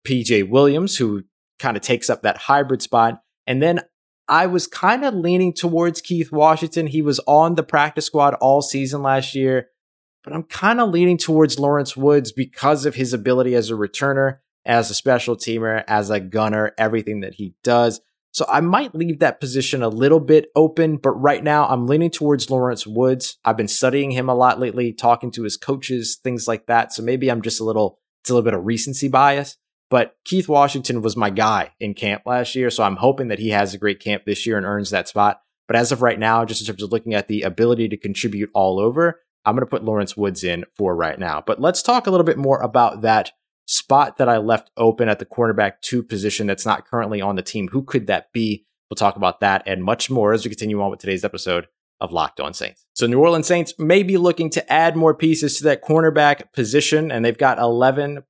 PJ 0.08 0.50
Williams, 0.50 0.98
who 0.98 1.24
kind 1.60 1.76
of 1.76 1.84
takes 1.84 2.10
up 2.10 2.22
that 2.22 2.38
hybrid 2.38 2.82
spot. 2.82 3.22
And 3.46 3.62
then 3.62 3.82
I 4.28 4.46
was 4.46 4.68
kind 4.68 5.06
of 5.06 5.14
leaning 5.14 5.54
towards 5.54 6.02
Keith 6.02 6.32
Washington. 6.32 6.88
He 6.88 7.02
was 7.02 7.20
on 7.28 7.56
the 7.56 7.64
practice 7.64 8.06
squad 8.06 8.36
all 8.36 8.62
season 8.62 9.02
last 9.02 9.34
year, 9.36 9.70
but 10.24 10.34
I'm 10.34 10.44
kind 10.44 10.80
of 10.80 10.90
leaning 10.90 11.18
towards 11.18 11.60
Lawrence 11.60 11.96
Woods 11.96 12.32
because 12.32 12.86
of 12.86 12.96
his 12.96 13.14
ability 13.14 13.56
as 13.56 13.70
a 13.72 13.76
returner, 13.76 14.40
as 14.66 14.92
a 14.92 14.96
special 14.96 15.36
teamer, 15.36 15.84
as 15.88 16.10
a 16.10 16.20
gunner, 16.20 16.74
everything 16.78 17.22
that 17.22 17.36
he 17.36 17.56
does. 17.64 18.02
So 18.38 18.46
I 18.48 18.62
might 18.62 18.94
leave 18.94 19.18
that 19.18 19.40
position 19.40 19.82
a 19.82 19.90
little 19.90 20.20
bit 20.20 20.52
open, 20.56 20.98
but 20.98 21.14
right 21.14 21.44
now 21.44 21.68
I'm 21.68 21.88
leaning 21.88 22.12
towards 22.12 22.52
Lawrence 22.52 22.86
Woods. 22.86 23.40
I've 23.44 23.58
been 23.58 23.68
studying 23.68 24.12
him 24.12 24.30
a 24.30 24.36
lot 24.36 24.60
lately, 24.60 24.94
talking 24.94 25.32
to 25.32 25.42
his 25.42 25.58
coaches, 25.58 26.20
things 26.24 26.48
like 26.48 26.68
that. 26.68 26.94
So 26.94 27.02
maybe 27.02 27.32
I'm 27.32 27.42
just 27.42 27.60
a 27.60 27.64
little, 27.64 27.98
it's 28.22 28.30
a 28.30 28.34
little 28.36 28.46
bit 28.46 28.54
of 28.54 28.64
recency 28.64 29.08
bias. 29.08 29.58
But 29.90 30.18
Keith 30.24 30.48
Washington 30.48 31.02
was 31.02 31.18
my 31.18 31.32
guy 31.32 31.72
in 31.80 31.96
camp 31.96 32.28
last 32.28 32.54
year. 32.54 32.70
So 32.70 32.84
I'm 32.84 32.98
hoping 32.98 33.30
that 33.30 33.40
he 33.40 33.50
has 33.50 33.74
a 33.74 33.80
great 33.80 34.00
camp 34.00 34.26
this 34.28 34.46
year 34.46 34.58
and 34.58 34.68
earns 34.68 34.92
that 34.92 35.08
spot. 35.08 35.42
But 35.68 35.76
as 35.76 35.92
of 35.92 36.04
right 36.04 36.20
now, 36.20 36.46
just 36.46 36.62
in 36.62 36.68
terms 36.68 36.84
of 36.84 36.92
looking 36.92 37.16
at 37.16 37.28
the 37.28 37.42
ability 37.42 37.90
to 37.90 37.98
contribute 37.98 38.52
all 38.54 38.80
over, 38.80 39.20
I'm 39.46 39.56
going 39.56 39.66
to 39.66 39.66
put 39.66 39.84
Lawrence 39.84 40.16
Woods 40.16 40.44
in 40.44 40.64
for 40.76 40.96
right 40.96 41.18
now. 41.18 41.42
But 41.44 41.60
let's 41.60 41.82
talk 41.82 42.06
a 42.06 42.12
little 42.12 42.24
bit 42.24 42.38
more 42.38 42.60
about 42.60 43.02
that 43.02 43.32
spot 43.68 44.18
that 44.18 44.30
I 44.30 44.38
left 44.38 44.72
open 44.78 45.10
at 45.10 45.20
the 45.20 45.26
cornerback 45.26 45.82
two 45.82 46.02
position 46.02 46.48
that's 46.48 46.66
not 46.66 46.88
currently 46.88 47.22
on 47.22 47.36
the 47.36 47.44
team. 47.44 47.68
Who 47.68 47.84
could 47.84 48.08
that 48.08 48.32
be? 48.34 48.66
We'll 48.90 48.96
talk 48.96 49.18
about 49.18 49.42
that 49.42 49.64
and 49.68 49.84
much 49.84 50.10
more 50.10 50.34
as 50.34 50.46
we 50.46 50.50
continue 50.50 50.82
on 50.82 50.90
with 50.90 51.00
today's 51.00 51.26
episode 51.26 51.68
of 52.00 52.12
Locked 52.12 52.40
On 52.40 52.54
Saints. 52.54 52.86
So 52.94 53.08
New 53.08 53.20
Orleans 53.20 53.48
Saints 53.48 53.74
may 53.78 54.04
be 54.04 54.18
looking 54.18 54.50
to 54.52 54.72
add 54.72 54.96
more 54.96 55.14
pieces 55.14 55.58
to 55.58 55.64
that 55.66 55.84
cornerback 55.84 56.54
position, 56.54 57.12
and 57.12 57.26
they've 57.26 57.38
got 57.38 57.58
11.5, 57.58 58.24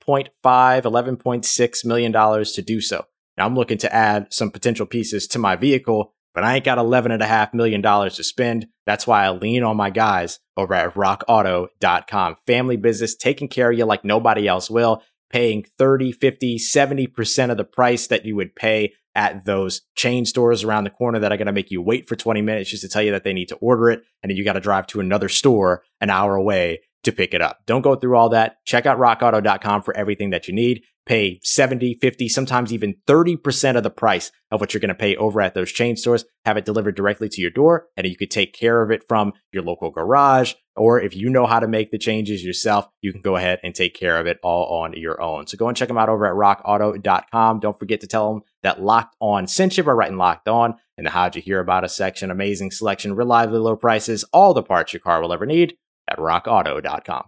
11.6 0.43 1.85
million 1.85 2.11
dollars 2.11 2.53
to 2.53 2.61
do 2.61 2.81
so. 2.81 3.05
Now 3.37 3.45
I'm 3.45 3.55
looking 3.55 3.77
to 3.79 3.93
add 3.93 4.33
some 4.33 4.49
potential 4.49 4.85
pieces 4.85 5.27
to 5.27 5.39
my 5.39 5.55
vehicle, 5.55 6.13
but 6.33 6.43
I 6.43 6.55
ain't 6.55 6.65
got 6.65 6.79
11.5 6.79 7.53
million 7.53 7.81
dollars 7.81 8.15
to 8.15 8.23
spend. 8.23 8.67
That's 8.85 9.05
why 9.05 9.25
I 9.25 9.29
lean 9.29 9.63
on 9.63 9.77
my 9.77 9.89
guys 9.89 10.39
over 10.55 10.73
at 10.73 10.95
rockauto.com. 10.95 12.37
Family 12.47 12.77
business 12.77 13.15
taking 13.15 13.49
care 13.49 13.69
of 13.69 13.77
you 13.77 13.85
like 13.85 14.03
nobody 14.03 14.47
else 14.47 14.69
will 14.69 15.03
paying 15.29 15.65
30, 15.77 16.11
50, 16.11 16.57
70% 16.57 17.51
of 17.51 17.57
the 17.57 17.63
price 17.63 18.07
that 18.07 18.25
you 18.25 18.35
would 18.35 18.55
pay 18.55 18.93
at 19.15 19.45
those 19.45 19.81
chain 19.95 20.25
stores 20.25 20.63
around 20.63 20.83
the 20.83 20.91
corner 20.91 21.19
that 21.19 21.31
are 21.31 21.37
going 21.37 21.47
to 21.47 21.51
make 21.51 21.71
you 21.71 21.81
wait 21.81 22.07
for 22.07 22.15
20 22.15 22.41
minutes 22.41 22.69
just 22.69 22.83
to 22.83 22.89
tell 22.89 23.01
you 23.01 23.11
that 23.11 23.23
they 23.23 23.33
need 23.33 23.49
to 23.49 23.55
order 23.55 23.89
it. 23.89 24.03
And 24.21 24.29
then 24.29 24.37
you 24.37 24.43
got 24.43 24.53
to 24.53 24.59
drive 24.59 24.85
to 24.87 24.99
another 24.99 25.27
store 25.27 25.83
an 25.99 26.11
hour 26.11 26.35
away 26.35 26.81
to 27.03 27.11
pick 27.11 27.33
it 27.33 27.41
up. 27.41 27.61
Don't 27.65 27.81
go 27.81 27.95
through 27.95 28.15
all 28.15 28.29
that. 28.29 28.57
Check 28.65 28.85
out 28.85 28.99
rockauto.com 28.99 29.81
for 29.81 29.95
everything 29.97 30.29
that 30.29 30.47
you 30.47 30.53
need. 30.53 30.83
Pay 31.07 31.39
70, 31.41 31.95
50, 32.01 32.27
sometimes 32.27 32.73
even 32.73 32.95
30% 33.07 33.77
of 33.77 33.83
the 33.83 33.89
price 33.89 34.29
of 34.51 34.59
what 34.59 34.73
you're 34.73 34.81
going 34.81 34.89
to 34.89 34.95
pay 34.95 35.15
over 35.15 35.39
at 35.39 35.53
those 35.53 35.71
chain 35.71 35.95
stores. 35.95 36.25
Have 36.43 36.57
it 36.57 36.65
delivered 36.65 36.95
directly 36.95 37.29
to 37.29 37.41
your 37.41 37.49
door 37.49 37.87
and 37.95 38.05
you 38.05 38.17
could 38.17 38.29
take 38.29 38.53
care 38.53 38.81
of 38.81 38.91
it 38.91 39.03
from 39.07 39.31
your 39.53 39.63
local 39.63 39.89
garage. 39.89 40.53
Or 40.75 40.99
if 40.99 41.15
you 41.15 41.29
know 41.29 41.45
how 41.45 41.61
to 41.61 41.67
make 41.67 41.91
the 41.91 41.97
changes 41.97 42.43
yourself, 42.43 42.89
you 43.01 43.13
can 43.13 43.21
go 43.21 43.37
ahead 43.37 43.59
and 43.63 43.73
take 43.73 43.95
care 43.95 44.19
of 44.19 44.27
it 44.27 44.37
all 44.43 44.81
on 44.81 44.93
your 44.97 45.21
own. 45.21 45.47
So 45.47 45.57
go 45.57 45.69
and 45.69 45.77
check 45.77 45.87
them 45.87 45.97
out 45.97 46.09
over 46.09 46.25
at 46.25 46.33
rockauto.com. 46.33 47.61
Don't 47.61 47.79
forget 47.79 48.01
to 48.01 48.07
tell 48.07 48.33
them 48.33 48.43
that 48.63 48.81
Locked 48.81 49.15
On 49.21 49.47
sent 49.47 49.77
you 49.77 49.83
by 49.83 49.93
writing 49.93 50.17
Locked 50.17 50.49
On 50.49 50.75
in 50.97 51.05
the 51.05 51.11
How'd 51.11 51.37
You 51.37 51.41
Hear 51.41 51.61
About 51.61 51.85
Us 51.85 51.95
section. 51.95 52.29
Amazing 52.29 52.71
selection, 52.71 53.15
reliably 53.15 53.59
low 53.59 53.77
prices, 53.77 54.25
all 54.33 54.53
the 54.53 54.61
parts 54.61 54.91
your 54.91 54.99
car 54.99 55.21
will 55.21 55.31
ever 55.33 55.45
need 55.45 55.77
at 56.09 56.17
rockauto.com. 56.17 57.27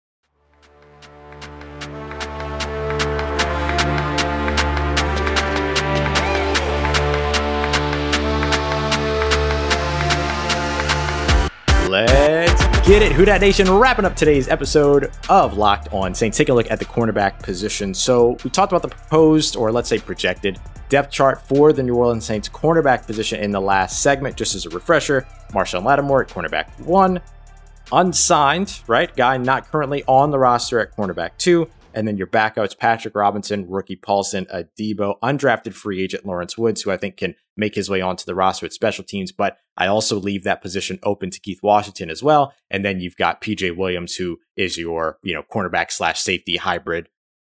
get 12.90 13.04
it. 13.04 13.12
Who 13.12 13.24
Nation 13.24 13.72
wrapping 13.72 14.04
up 14.04 14.16
today's 14.16 14.48
episode 14.48 15.12
of 15.30 15.56
Locked 15.56 15.94
On 15.94 16.16
Saints. 16.16 16.36
Take 16.36 16.50
a 16.50 16.54
look 16.56 16.72
at 16.72 16.80
the 16.80 16.86
cornerback 16.86 17.38
position. 17.38 17.94
So 17.94 18.36
we 18.44 18.50
talked 18.50 18.72
about 18.72 18.82
the 18.82 18.88
proposed, 18.88 19.56
or 19.56 19.72
let's 19.72 19.88
say 19.88 20.00
projected, 20.00 20.60
depth 20.90 21.12
chart 21.12 21.40
for 21.48 21.72
the 21.72 21.84
New 21.84 21.94
Orleans 21.94 22.26
Saints 22.26 22.50
cornerback 22.50 23.06
position 23.06 23.42
in 23.42 23.52
the 23.52 23.62
last 23.62 24.02
segment. 24.02 24.36
Just 24.36 24.56
as 24.56 24.66
a 24.66 24.72
refresher, 24.72 25.28
Marshon 25.52 25.84
Lattimore 25.84 26.24
at 26.24 26.30
cornerback 26.30 26.84
one, 26.84 27.22
unsigned, 27.92 28.82
right? 28.88 29.16
Guy 29.16 29.38
not 29.38 29.70
currently 29.70 30.04
on 30.08 30.32
the 30.32 30.40
roster 30.40 30.80
at 30.80 30.98
cornerback 30.98 31.38
two. 31.38 31.70
And 32.00 32.08
then 32.08 32.16
your 32.16 32.28
backouts, 32.28 32.78
Patrick 32.78 33.14
Robinson, 33.14 33.70
rookie 33.70 33.98
Paulson 33.98 34.46
Adebo, 34.46 35.20
undrafted 35.20 35.74
free 35.74 36.02
agent 36.02 36.26
Lawrence 36.26 36.58
Woods, 36.58 36.82
who 36.82 36.92
I 36.92 36.96
think 36.96 37.18
can 37.18 37.36
make 37.58 37.76
his 37.76 37.90
way 37.90 38.00
onto 38.00 38.24
the 38.24 38.36
roster 38.36 38.66
at 38.66 38.72
special 38.72 39.04
teams. 39.04 39.34
But 39.34 39.58
I 39.76 39.88
also 39.88 40.18
leave 40.18 40.46
that 40.46 40.62
position 40.62 41.00
open 41.04 41.30
to 41.30 41.42
Keith 41.42 41.60
Washington 41.62 42.10
as 42.10 42.24
well. 42.24 42.54
And 42.72 42.86
then 42.86 43.02
you've 43.02 43.18
got 43.18 43.42
PJ 43.42 43.76
Williams, 43.76 44.16
who 44.16 44.40
is 44.56 44.78
your, 44.78 45.18
you 45.24 45.34
know, 45.34 45.44
cornerback 45.44 45.92
slash 45.92 46.22
safety 46.22 46.56
hybrid, 46.56 47.10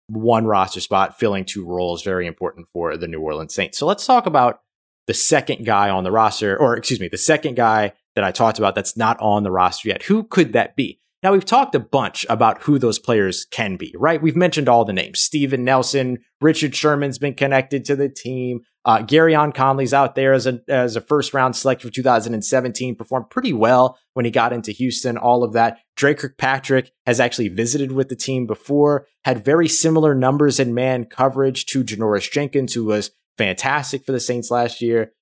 one 0.09 0.45
roster 0.45 0.79
spot, 0.79 1.17
filling 1.17 1.43
two 1.43 1.65
roles, 1.65 2.03
very 2.03 2.27
important 2.27 2.67
for 2.67 2.95
the 2.97 3.07
New 3.07 3.21
Orleans 3.21 3.55
Saints. 3.55 3.79
So 3.79 3.87
let's 3.87 4.05
talk 4.05 4.27
about 4.27 4.61
the 5.07 5.15
second 5.15 5.65
guy 5.65 5.89
on 5.89 6.03
the 6.03 6.11
roster, 6.11 6.55
or 6.55 6.77
excuse 6.77 6.99
me, 6.99 7.07
the 7.07 7.17
second 7.17 7.55
guy 7.55 7.93
that 8.13 8.23
I 8.23 8.31
talked 8.31 8.59
about 8.59 8.75
that's 8.75 8.95
not 8.95 9.19
on 9.19 9.41
the 9.41 9.51
roster 9.51 9.89
yet. 9.89 10.03
Who 10.03 10.23
could 10.23 10.53
that 10.53 10.75
be? 10.75 10.99
Now, 11.25 11.31
we've 11.31 11.43
talked 11.43 11.73
a 11.73 11.79
bunch 11.79 12.23
about 12.29 12.61
who 12.61 12.77
those 12.77 12.99
players 12.99 13.47
can 13.49 13.77
be, 13.77 13.91
right? 13.97 14.21
We've 14.21 14.35
mentioned 14.35 14.69
all 14.69 14.85
the 14.85 14.93
names. 14.93 15.23
Steven 15.23 15.63
Nelson, 15.63 16.19
Richard 16.39 16.75
Sherman's 16.75 17.17
been 17.17 17.33
connected 17.33 17.83
to 17.85 17.95
the 17.95 18.09
team. 18.09 18.59
Uh, 18.85 18.99
Gareon 18.99 19.51
Conley's 19.51 19.91
out 19.91 20.13
there 20.13 20.33
as 20.33 20.45
a, 20.45 20.59
as 20.67 20.95
a 20.95 21.01
first 21.01 21.33
round 21.33 21.55
select 21.55 21.81
for 21.81 21.89
2017, 21.89 22.95
performed 22.95 23.31
pretty 23.31 23.53
well 23.53 23.97
when 24.13 24.25
he 24.25 24.29
got 24.29 24.53
into 24.53 24.71
Houston, 24.71 25.17
all 25.17 25.43
of 25.43 25.53
that. 25.53 25.79
Dre 25.95 26.13
Kirkpatrick 26.13 26.91
has 27.07 27.19
actually 27.19 27.47
visited 27.47 27.91
with 27.91 28.09
the 28.09 28.15
team 28.15 28.45
before, 28.45 29.07
had 29.23 29.43
very 29.43 29.67
similar 29.67 30.13
numbers 30.13 30.59
in 30.59 30.75
man 30.75 31.05
coverage 31.05 31.65
to 31.65 31.83
Janoris 31.83 32.31
Jenkins, 32.31 32.75
who 32.75 32.85
was 32.85 33.09
fantastic 33.35 34.05
for 34.05 34.11
the 34.11 34.19
Saints 34.19 34.51
last 34.51 34.79
year. 34.79 35.13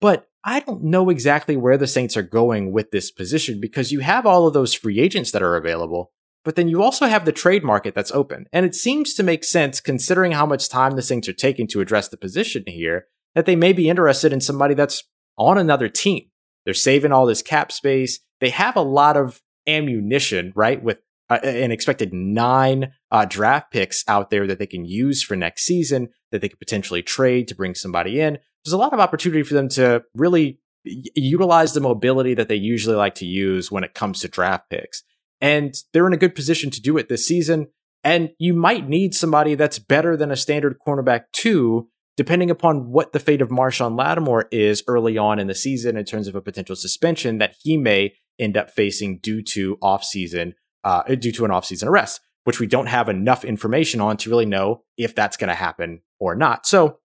But 0.00 0.26
I 0.46 0.60
don't 0.60 0.84
know 0.84 1.10
exactly 1.10 1.56
where 1.56 1.76
the 1.76 1.88
Saints 1.88 2.16
are 2.16 2.22
going 2.22 2.72
with 2.72 2.92
this 2.92 3.10
position 3.10 3.60
because 3.60 3.90
you 3.90 3.98
have 3.98 4.24
all 4.24 4.46
of 4.46 4.54
those 4.54 4.74
free 4.74 5.00
agents 5.00 5.32
that 5.32 5.42
are 5.42 5.56
available, 5.56 6.12
but 6.44 6.54
then 6.54 6.68
you 6.68 6.84
also 6.84 7.06
have 7.06 7.24
the 7.24 7.32
trade 7.32 7.64
market 7.64 7.96
that's 7.96 8.12
open. 8.12 8.46
And 8.52 8.64
it 8.64 8.76
seems 8.76 9.12
to 9.14 9.24
make 9.24 9.42
sense 9.42 9.80
considering 9.80 10.30
how 10.30 10.46
much 10.46 10.68
time 10.68 10.92
the 10.92 11.02
Saints 11.02 11.28
are 11.28 11.32
taking 11.32 11.66
to 11.68 11.80
address 11.80 12.08
the 12.08 12.16
position 12.16 12.62
here 12.68 13.06
that 13.34 13.44
they 13.44 13.56
may 13.56 13.72
be 13.72 13.88
interested 13.88 14.32
in 14.32 14.40
somebody 14.40 14.74
that's 14.74 15.02
on 15.36 15.58
another 15.58 15.88
team. 15.88 16.26
They're 16.64 16.74
saving 16.74 17.10
all 17.10 17.26
this 17.26 17.42
cap 17.42 17.72
space. 17.72 18.20
They 18.40 18.50
have 18.50 18.76
a 18.76 18.82
lot 18.82 19.16
of 19.16 19.42
ammunition, 19.66 20.52
right? 20.54 20.80
With 20.80 20.98
uh, 21.28 21.40
an 21.42 21.72
expected 21.72 22.12
nine 22.12 22.92
uh, 23.10 23.24
draft 23.24 23.70
picks 23.70 24.02
out 24.08 24.30
there 24.30 24.46
that 24.46 24.58
they 24.58 24.66
can 24.66 24.84
use 24.84 25.22
for 25.22 25.36
next 25.36 25.64
season 25.64 26.08
that 26.32 26.40
they 26.40 26.48
could 26.48 26.58
potentially 26.58 27.02
trade 27.02 27.46
to 27.48 27.54
bring 27.54 27.74
somebody 27.74 28.20
in 28.20 28.38
there's 28.66 28.72
a 28.72 28.78
lot 28.78 28.92
of 28.92 28.98
opportunity 28.98 29.44
for 29.44 29.54
them 29.54 29.68
to 29.68 30.02
really 30.14 30.58
utilize 30.84 31.72
the 31.72 31.80
mobility 31.80 32.34
that 32.34 32.48
they 32.48 32.56
usually 32.56 32.96
like 32.96 33.14
to 33.14 33.24
use 33.24 33.70
when 33.70 33.84
it 33.84 33.94
comes 33.94 34.20
to 34.20 34.28
draft 34.28 34.68
picks. 34.68 35.04
And 35.40 35.72
they're 35.92 36.06
in 36.06 36.12
a 36.12 36.18
good 36.18 36.34
position 36.34 36.70
to 36.72 36.80
do 36.80 36.98
it 36.98 37.08
this 37.08 37.26
season. 37.26 37.68
And 38.02 38.30
you 38.38 38.54
might 38.54 38.88
need 38.88 39.14
somebody 39.14 39.54
that's 39.54 39.78
better 39.78 40.16
than 40.16 40.32
a 40.32 40.36
standard 40.36 40.78
cornerback 40.84 41.24
too, 41.32 41.88
depending 42.16 42.50
upon 42.50 42.90
what 42.90 43.12
the 43.12 43.20
fate 43.20 43.40
of 43.40 43.50
Marshon 43.50 43.96
Lattimore 43.96 44.46
is 44.50 44.82
early 44.88 45.16
on 45.16 45.38
in 45.38 45.46
the 45.46 45.54
season 45.54 45.96
in 45.96 46.04
terms 46.04 46.26
of 46.26 46.34
a 46.34 46.42
potential 46.42 46.74
suspension 46.74 47.38
that 47.38 47.54
he 47.62 47.76
may 47.76 48.14
end 48.38 48.56
up 48.56 48.70
facing 48.70 49.18
due 49.18 49.42
to 49.42 49.76
offseason, 49.76 50.54
uh, 50.82 51.02
due 51.02 51.32
to 51.32 51.44
an 51.44 51.52
offseason 51.52 51.86
arrest, 51.86 52.20
which 52.46 52.60
we 52.60 52.66
don't 52.68 52.86
have 52.86 53.08
enough 53.08 53.44
information 53.44 54.00
on 54.00 54.16
to 54.16 54.30
really 54.30 54.46
know 54.46 54.84
if 54.96 55.16
that's 55.16 55.36
going 55.36 55.48
to 55.48 55.54
happen 55.54 56.00
or 56.20 56.36
not. 56.36 56.64
So 56.64 57.00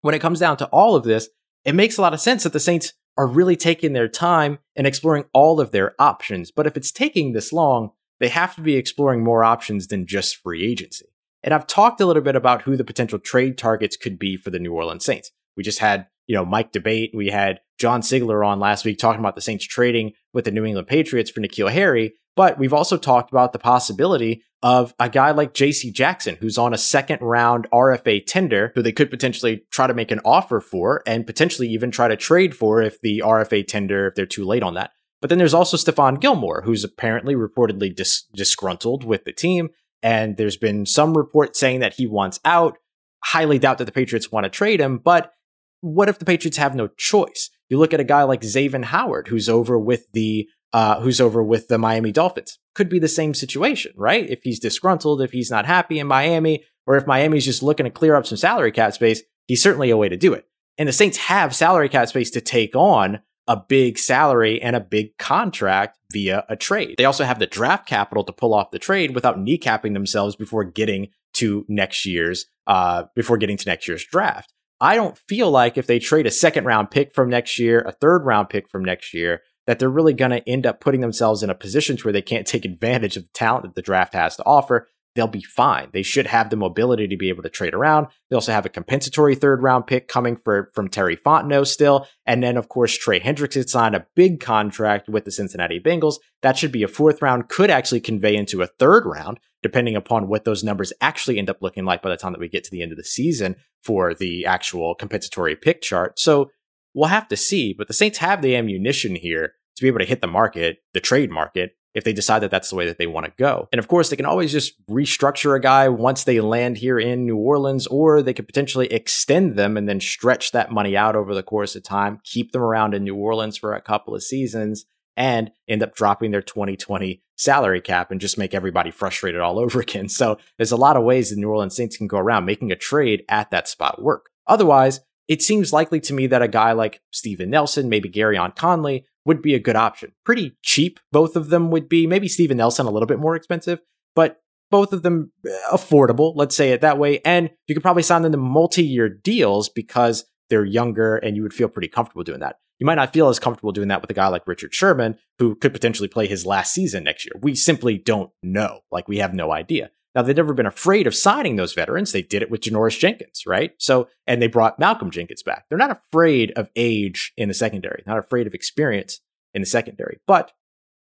when 0.00 0.12
it 0.12 0.18
comes 0.18 0.40
down 0.40 0.56
to 0.56 0.66
all 0.66 0.96
of 0.96 1.04
this, 1.04 1.28
it 1.64 1.76
makes 1.76 1.98
a 1.98 2.02
lot 2.02 2.12
of 2.12 2.20
sense 2.20 2.42
that 2.42 2.52
the 2.52 2.58
Saints 2.58 2.92
are 3.16 3.28
really 3.28 3.54
taking 3.54 3.92
their 3.92 4.08
time 4.08 4.58
and 4.74 4.84
exploring 4.84 5.24
all 5.32 5.60
of 5.60 5.70
their 5.70 5.94
options. 6.00 6.50
But 6.50 6.66
if 6.66 6.76
it's 6.76 6.90
taking 6.90 7.32
this 7.32 7.52
long, 7.52 7.92
they 8.18 8.26
have 8.26 8.56
to 8.56 8.60
be 8.60 8.74
exploring 8.74 9.22
more 9.22 9.44
options 9.44 9.86
than 9.86 10.04
just 10.04 10.42
free 10.42 10.68
agency. 10.68 11.06
And 11.44 11.54
I've 11.54 11.68
talked 11.68 12.00
a 12.00 12.06
little 12.06 12.20
bit 12.20 12.34
about 12.34 12.62
who 12.62 12.76
the 12.76 12.82
potential 12.82 13.20
trade 13.20 13.56
targets 13.56 13.96
could 13.96 14.18
be 14.18 14.36
for 14.36 14.50
the 14.50 14.58
New 14.58 14.72
Orleans 14.72 15.04
Saints. 15.04 15.30
We 15.56 15.62
just 15.62 15.78
had, 15.78 16.08
you 16.26 16.34
know, 16.34 16.44
Mike 16.44 16.72
Debate. 16.72 17.12
We 17.14 17.28
had 17.28 17.60
John 17.78 18.00
Sigler 18.00 18.44
on 18.44 18.58
last 18.58 18.84
week 18.84 18.98
talking 18.98 19.20
about 19.20 19.36
the 19.36 19.40
Saints 19.40 19.64
trading 19.64 20.14
with 20.32 20.44
the 20.44 20.50
New 20.50 20.64
England 20.64 20.88
Patriots 20.88 21.30
for 21.30 21.40
N'Keal 21.40 21.70
Harry. 21.70 22.14
But 22.34 22.58
we've 22.58 22.72
also 22.72 22.96
talked 22.96 23.30
about 23.30 23.52
the 23.52 23.58
possibility 23.58 24.42
of 24.62 24.94
a 24.98 25.08
guy 25.08 25.32
like 25.32 25.54
JC 25.54 25.92
Jackson, 25.92 26.36
who's 26.40 26.56
on 26.56 26.72
a 26.72 26.78
second 26.78 27.20
round 27.20 27.66
RFA 27.72 28.24
tender, 28.24 28.72
who 28.74 28.82
they 28.82 28.92
could 28.92 29.10
potentially 29.10 29.64
try 29.70 29.86
to 29.86 29.94
make 29.94 30.10
an 30.10 30.20
offer 30.24 30.60
for 30.60 31.02
and 31.06 31.26
potentially 31.26 31.68
even 31.68 31.90
try 31.90 32.08
to 32.08 32.16
trade 32.16 32.54
for 32.54 32.80
if 32.80 33.00
the 33.00 33.22
RFA 33.24 33.66
tender, 33.66 34.06
if 34.06 34.14
they're 34.14 34.24
too 34.24 34.44
late 34.44 34.62
on 34.62 34.74
that. 34.74 34.92
But 35.20 35.28
then 35.28 35.38
there's 35.38 35.54
also 35.54 35.76
Stephon 35.76 36.20
Gilmore, 36.20 36.62
who's 36.62 36.84
apparently 36.84 37.34
reportedly 37.34 37.94
dis- 37.94 38.24
disgruntled 38.34 39.04
with 39.04 39.24
the 39.24 39.32
team. 39.32 39.70
And 40.02 40.36
there's 40.36 40.56
been 40.56 40.86
some 40.86 41.16
report 41.16 41.56
saying 41.56 41.80
that 41.80 41.94
he 41.94 42.06
wants 42.06 42.40
out. 42.44 42.78
Highly 43.24 43.58
doubt 43.60 43.78
that 43.78 43.84
the 43.84 43.92
Patriots 43.92 44.32
want 44.32 44.44
to 44.44 44.50
trade 44.50 44.80
him, 44.80 44.98
but 44.98 45.32
what 45.80 46.08
if 46.08 46.18
the 46.18 46.24
Patriots 46.24 46.56
have 46.56 46.74
no 46.74 46.88
choice? 46.96 47.50
You 47.68 47.78
look 47.78 47.92
at 47.92 48.00
a 48.00 48.04
guy 48.04 48.22
like 48.22 48.42
Xavier 48.42 48.82
Howard, 48.82 49.28
who's 49.28 49.48
over 49.48 49.78
with 49.78 50.06
the 50.12 50.48
uh, 50.72 51.00
who's 51.00 51.20
over 51.20 51.42
with 51.42 51.68
the 51.68 51.78
Miami 51.78 52.12
Dolphins. 52.12 52.58
Could 52.74 52.88
be 52.88 52.98
the 52.98 53.08
same 53.08 53.34
situation, 53.34 53.92
right? 53.96 54.28
If 54.28 54.40
he's 54.42 54.58
disgruntled, 54.58 55.20
if 55.20 55.32
he's 55.32 55.50
not 55.50 55.66
happy 55.66 55.98
in 55.98 56.06
Miami, 56.06 56.64
or 56.86 56.96
if 56.96 57.06
Miami's 57.06 57.44
just 57.44 57.62
looking 57.62 57.84
to 57.84 57.90
clear 57.90 58.14
up 58.14 58.26
some 58.26 58.38
salary 58.38 58.72
cap 58.72 58.92
space, 58.94 59.22
he's 59.46 59.62
certainly 59.62 59.90
a 59.90 59.96
way 59.96 60.08
to 60.08 60.16
do 60.16 60.32
it. 60.32 60.46
And 60.78 60.88
the 60.88 60.92
Saints 60.92 61.18
have 61.18 61.54
salary 61.54 61.88
cap 61.88 62.08
space 62.08 62.30
to 62.30 62.40
take 62.40 62.74
on 62.74 63.20
a 63.48 63.56
big 63.56 63.98
salary 63.98 64.62
and 64.62 64.76
a 64.76 64.80
big 64.80 65.16
contract 65.18 65.98
via 66.12 66.44
a 66.48 66.56
trade. 66.56 66.94
They 66.96 67.04
also 67.04 67.24
have 67.24 67.38
the 67.38 67.46
draft 67.46 67.86
capital 67.86 68.24
to 68.24 68.32
pull 68.32 68.54
off 68.54 68.70
the 68.70 68.78
trade 68.78 69.14
without 69.14 69.38
kneecapping 69.38 69.94
themselves 69.94 70.36
before 70.36 70.64
getting 70.64 71.08
to 71.34 71.64
next 71.68 72.06
year's 72.06 72.46
uh, 72.66 73.04
before 73.14 73.36
getting 73.38 73.56
to 73.56 73.68
next 73.68 73.88
year's 73.88 74.04
draft. 74.04 74.52
I 74.80 74.96
don't 74.96 75.18
feel 75.28 75.50
like 75.50 75.78
if 75.78 75.86
they 75.86 75.98
trade 75.98 76.26
a 76.26 76.30
second 76.30 76.64
round 76.64 76.90
pick 76.90 77.14
from 77.14 77.28
next 77.28 77.58
year, 77.58 77.80
a 77.80 77.92
third 77.92 78.24
round 78.24 78.48
pick 78.48 78.68
from 78.68 78.84
next 78.84 79.14
year, 79.14 79.42
that 79.66 79.78
they're 79.78 79.88
really 79.88 80.14
going 80.14 80.30
to 80.30 80.48
end 80.48 80.66
up 80.66 80.80
putting 80.80 81.00
themselves 81.00 81.42
in 81.42 81.50
a 81.50 81.54
position 81.54 81.96
where 81.98 82.12
they 82.12 82.22
can't 82.22 82.46
take 82.46 82.64
advantage 82.64 83.16
of 83.16 83.24
the 83.24 83.30
talent 83.32 83.64
that 83.64 83.74
the 83.74 83.82
draft 83.82 84.14
has 84.14 84.36
to 84.36 84.44
offer. 84.44 84.88
They'll 85.14 85.26
be 85.26 85.42
fine. 85.42 85.90
They 85.92 86.02
should 86.02 86.26
have 86.26 86.48
the 86.48 86.56
mobility 86.56 87.06
to 87.06 87.16
be 87.18 87.28
able 87.28 87.42
to 87.42 87.50
trade 87.50 87.74
around. 87.74 88.06
They 88.30 88.34
also 88.34 88.52
have 88.52 88.64
a 88.64 88.70
compensatory 88.70 89.34
third 89.34 89.62
round 89.62 89.86
pick 89.86 90.08
coming 90.08 90.36
for 90.36 90.70
from 90.74 90.88
Terry 90.88 91.16
Fontenot 91.16 91.66
still. 91.66 92.06
And 92.24 92.42
then, 92.42 92.56
of 92.56 92.70
course, 92.70 92.96
Trey 92.96 93.20
Hendrickson 93.20 93.68
signed 93.68 93.94
a 93.94 94.06
big 94.16 94.40
contract 94.40 95.10
with 95.10 95.26
the 95.26 95.30
Cincinnati 95.30 95.78
Bengals. 95.78 96.16
That 96.40 96.56
should 96.56 96.72
be 96.72 96.82
a 96.82 96.88
fourth 96.88 97.20
round, 97.20 97.50
could 97.50 97.68
actually 97.70 98.00
convey 98.00 98.34
into 98.34 98.62
a 98.62 98.66
third 98.66 99.04
round, 99.04 99.38
depending 99.62 99.96
upon 99.96 100.28
what 100.28 100.44
those 100.44 100.64
numbers 100.64 100.94
actually 101.02 101.38
end 101.38 101.50
up 101.50 101.60
looking 101.60 101.84
like 101.84 102.00
by 102.00 102.08
the 102.08 102.16
time 102.16 102.32
that 102.32 102.40
we 102.40 102.48
get 102.48 102.64
to 102.64 102.70
the 102.70 102.82
end 102.82 102.92
of 102.92 102.98
the 102.98 103.04
season 103.04 103.56
for 103.82 104.14
the 104.14 104.46
actual 104.46 104.94
compensatory 104.94 105.56
pick 105.56 105.82
chart. 105.82 106.18
So 106.18 106.50
we'll 106.94 107.08
have 107.08 107.28
to 107.28 107.36
see. 107.36 107.72
But 107.72 107.88
the 107.88 107.94
Saints 107.94 108.18
have 108.18 108.42
the 108.42 108.56
ammunition 108.56 109.14
here 109.14 109.54
to 109.76 109.82
be 109.82 109.88
able 109.88 110.00
to 110.00 110.04
hit 110.04 110.20
the 110.20 110.26
market, 110.26 110.78
the 110.92 111.00
trade 111.00 111.30
market, 111.30 111.76
if 111.94 112.04
they 112.04 112.12
decide 112.12 112.40
that 112.40 112.50
that's 112.50 112.70
the 112.70 112.76
way 112.76 112.86
that 112.86 112.98
they 112.98 113.06
want 113.06 113.26
to 113.26 113.32
go. 113.38 113.68
And 113.72 113.78
of 113.78 113.88
course, 113.88 114.08
they 114.08 114.16
can 114.16 114.26
always 114.26 114.52
just 114.52 114.74
restructure 114.86 115.56
a 115.56 115.60
guy 115.60 115.88
once 115.88 116.24
they 116.24 116.40
land 116.40 116.78
here 116.78 116.98
in 116.98 117.26
New 117.26 117.36
Orleans, 117.36 117.86
or 117.86 118.22
they 118.22 118.32
could 118.32 118.46
potentially 118.46 118.86
extend 118.86 119.56
them 119.56 119.76
and 119.76 119.88
then 119.88 120.00
stretch 120.00 120.52
that 120.52 120.72
money 120.72 120.96
out 120.96 121.16
over 121.16 121.34
the 121.34 121.42
course 121.42 121.76
of 121.76 121.82
time, 121.82 122.20
keep 122.24 122.52
them 122.52 122.62
around 122.62 122.94
in 122.94 123.04
New 123.04 123.16
Orleans 123.16 123.58
for 123.58 123.74
a 123.74 123.82
couple 123.82 124.14
of 124.14 124.22
seasons, 124.22 124.86
and 125.16 125.50
end 125.68 125.82
up 125.82 125.94
dropping 125.94 126.30
their 126.30 126.42
2020 126.42 127.22
salary 127.36 127.80
cap 127.80 128.10
and 128.10 128.20
just 128.20 128.38
make 128.38 128.54
everybody 128.54 128.90
frustrated 128.90 129.40
all 129.40 129.58
over 129.58 129.80
again. 129.80 130.08
So 130.08 130.38
there's 130.56 130.72
a 130.72 130.76
lot 130.76 130.96
of 130.96 131.04
ways 131.04 131.30
the 131.30 131.36
New 131.36 131.50
Orleans 131.50 131.76
Saints 131.76 131.96
can 131.96 132.06
go 132.06 132.18
around 132.18 132.46
making 132.46 132.72
a 132.72 132.76
trade 132.76 133.24
at 133.28 133.50
that 133.50 133.68
spot 133.68 134.02
work. 134.02 134.30
Otherwise, 134.46 135.00
it 135.28 135.42
seems 135.42 135.72
likely 135.72 136.00
to 136.00 136.14
me 136.14 136.26
that 136.26 136.42
a 136.42 136.48
guy 136.48 136.72
like 136.72 137.00
Steven 137.10 137.50
Nelson, 137.50 137.88
maybe 137.88 138.10
Gareon 138.10 138.54
Conley, 138.56 139.06
would 139.24 139.42
be 139.42 139.54
a 139.54 139.60
good 139.60 139.76
option. 139.76 140.12
Pretty 140.24 140.56
cheap, 140.62 141.00
both 141.12 141.36
of 141.36 141.48
them 141.48 141.70
would 141.70 141.88
be. 141.88 142.06
Maybe 142.06 142.28
Steven 142.28 142.56
Nelson 142.56 142.86
a 142.86 142.90
little 142.90 143.06
bit 143.06 143.20
more 143.20 143.36
expensive, 143.36 143.80
but 144.14 144.40
both 144.70 144.92
of 144.92 145.02
them 145.02 145.32
uh, 145.46 145.76
affordable, 145.76 146.32
let's 146.34 146.56
say 146.56 146.72
it 146.72 146.80
that 146.80 146.98
way. 146.98 147.20
And 147.24 147.50
you 147.68 147.74
could 147.74 147.82
probably 147.82 148.02
sign 148.02 148.22
them 148.22 148.32
to 148.32 148.38
multi 148.38 148.84
year 148.84 149.08
deals 149.08 149.68
because 149.68 150.24
they're 150.50 150.64
younger 150.64 151.16
and 151.16 151.36
you 151.36 151.42
would 151.42 151.54
feel 151.54 151.68
pretty 151.68 151.88
comfortable 151.88 152.24
doing 152.24 152.40
that. 152.40 152.56
You 152.78 152.86
might 152.86 152.96
not 152.96 153.12
feel 153.12 153.28
as 153.28 153.38
comfortable 153.38 153.70
doing 153.70 153.88
that 153.88 154.00
with 154.00 154.10
a 154.10 154.14
guy 154.14 154.26
like 154.26 154.46
Richard 154.46 154.74
Sherman, 154.74 155.16
who 155.38 155.54
could 155.54 155.72
potentially 155.72 156.08
play 156.08 156.26
his 156.26 156.44
last 156.44 156.72
season 156.72 157.04
next 157.04 157.24
year. 157.24 157.34
We 157.40 157.54
simply 157.54 157.96
don't 157.96 158.30
know. 158.42 158.80
Like, 158.90 159.06
we 159.06 159.18
have 159.18 159.34
no 159.34 159.52
idea. 159.52 159.90
Now, 160.14 160.22
they've 160.22 160.36
never 160.36 160.52
been 160.52 160.66
afraid 160.66 161.06
of 161.06 161.14
signing 161.14 161.56
those 161.56 161.72
veterans. 161.72 162.12
They 162.12 162.22
did 162.22 162.42
it 162.42 162.50
with 162.50 162.60
Janoris 162.60 162.98
Jenkins, 162.98 163.44
right? 163.46 163.72
So, 163.78 164.08
and 164.26 164.42
they 164.42 164.46
brought 164.46 164.78
Malcolm 164.78 165.10
Jenkins 165.10 165.42
back. 165.42 165.64
They're 165.68 165.78
not 165.78 165.90
afraid 165.90 166.52
of 166.52 166.68
age 166.76 167.32
in 167.36 167.48
the 167.48 167.54
secondary, 167.54 168.02
not 168.06 168.18
afraid 168.18 168.46
of 168.46 168.54
experience 168.54 169.20
in 169.54 169.62
the 169.62 169.66
secondary. 169.66 170.18
But 170.26 170.52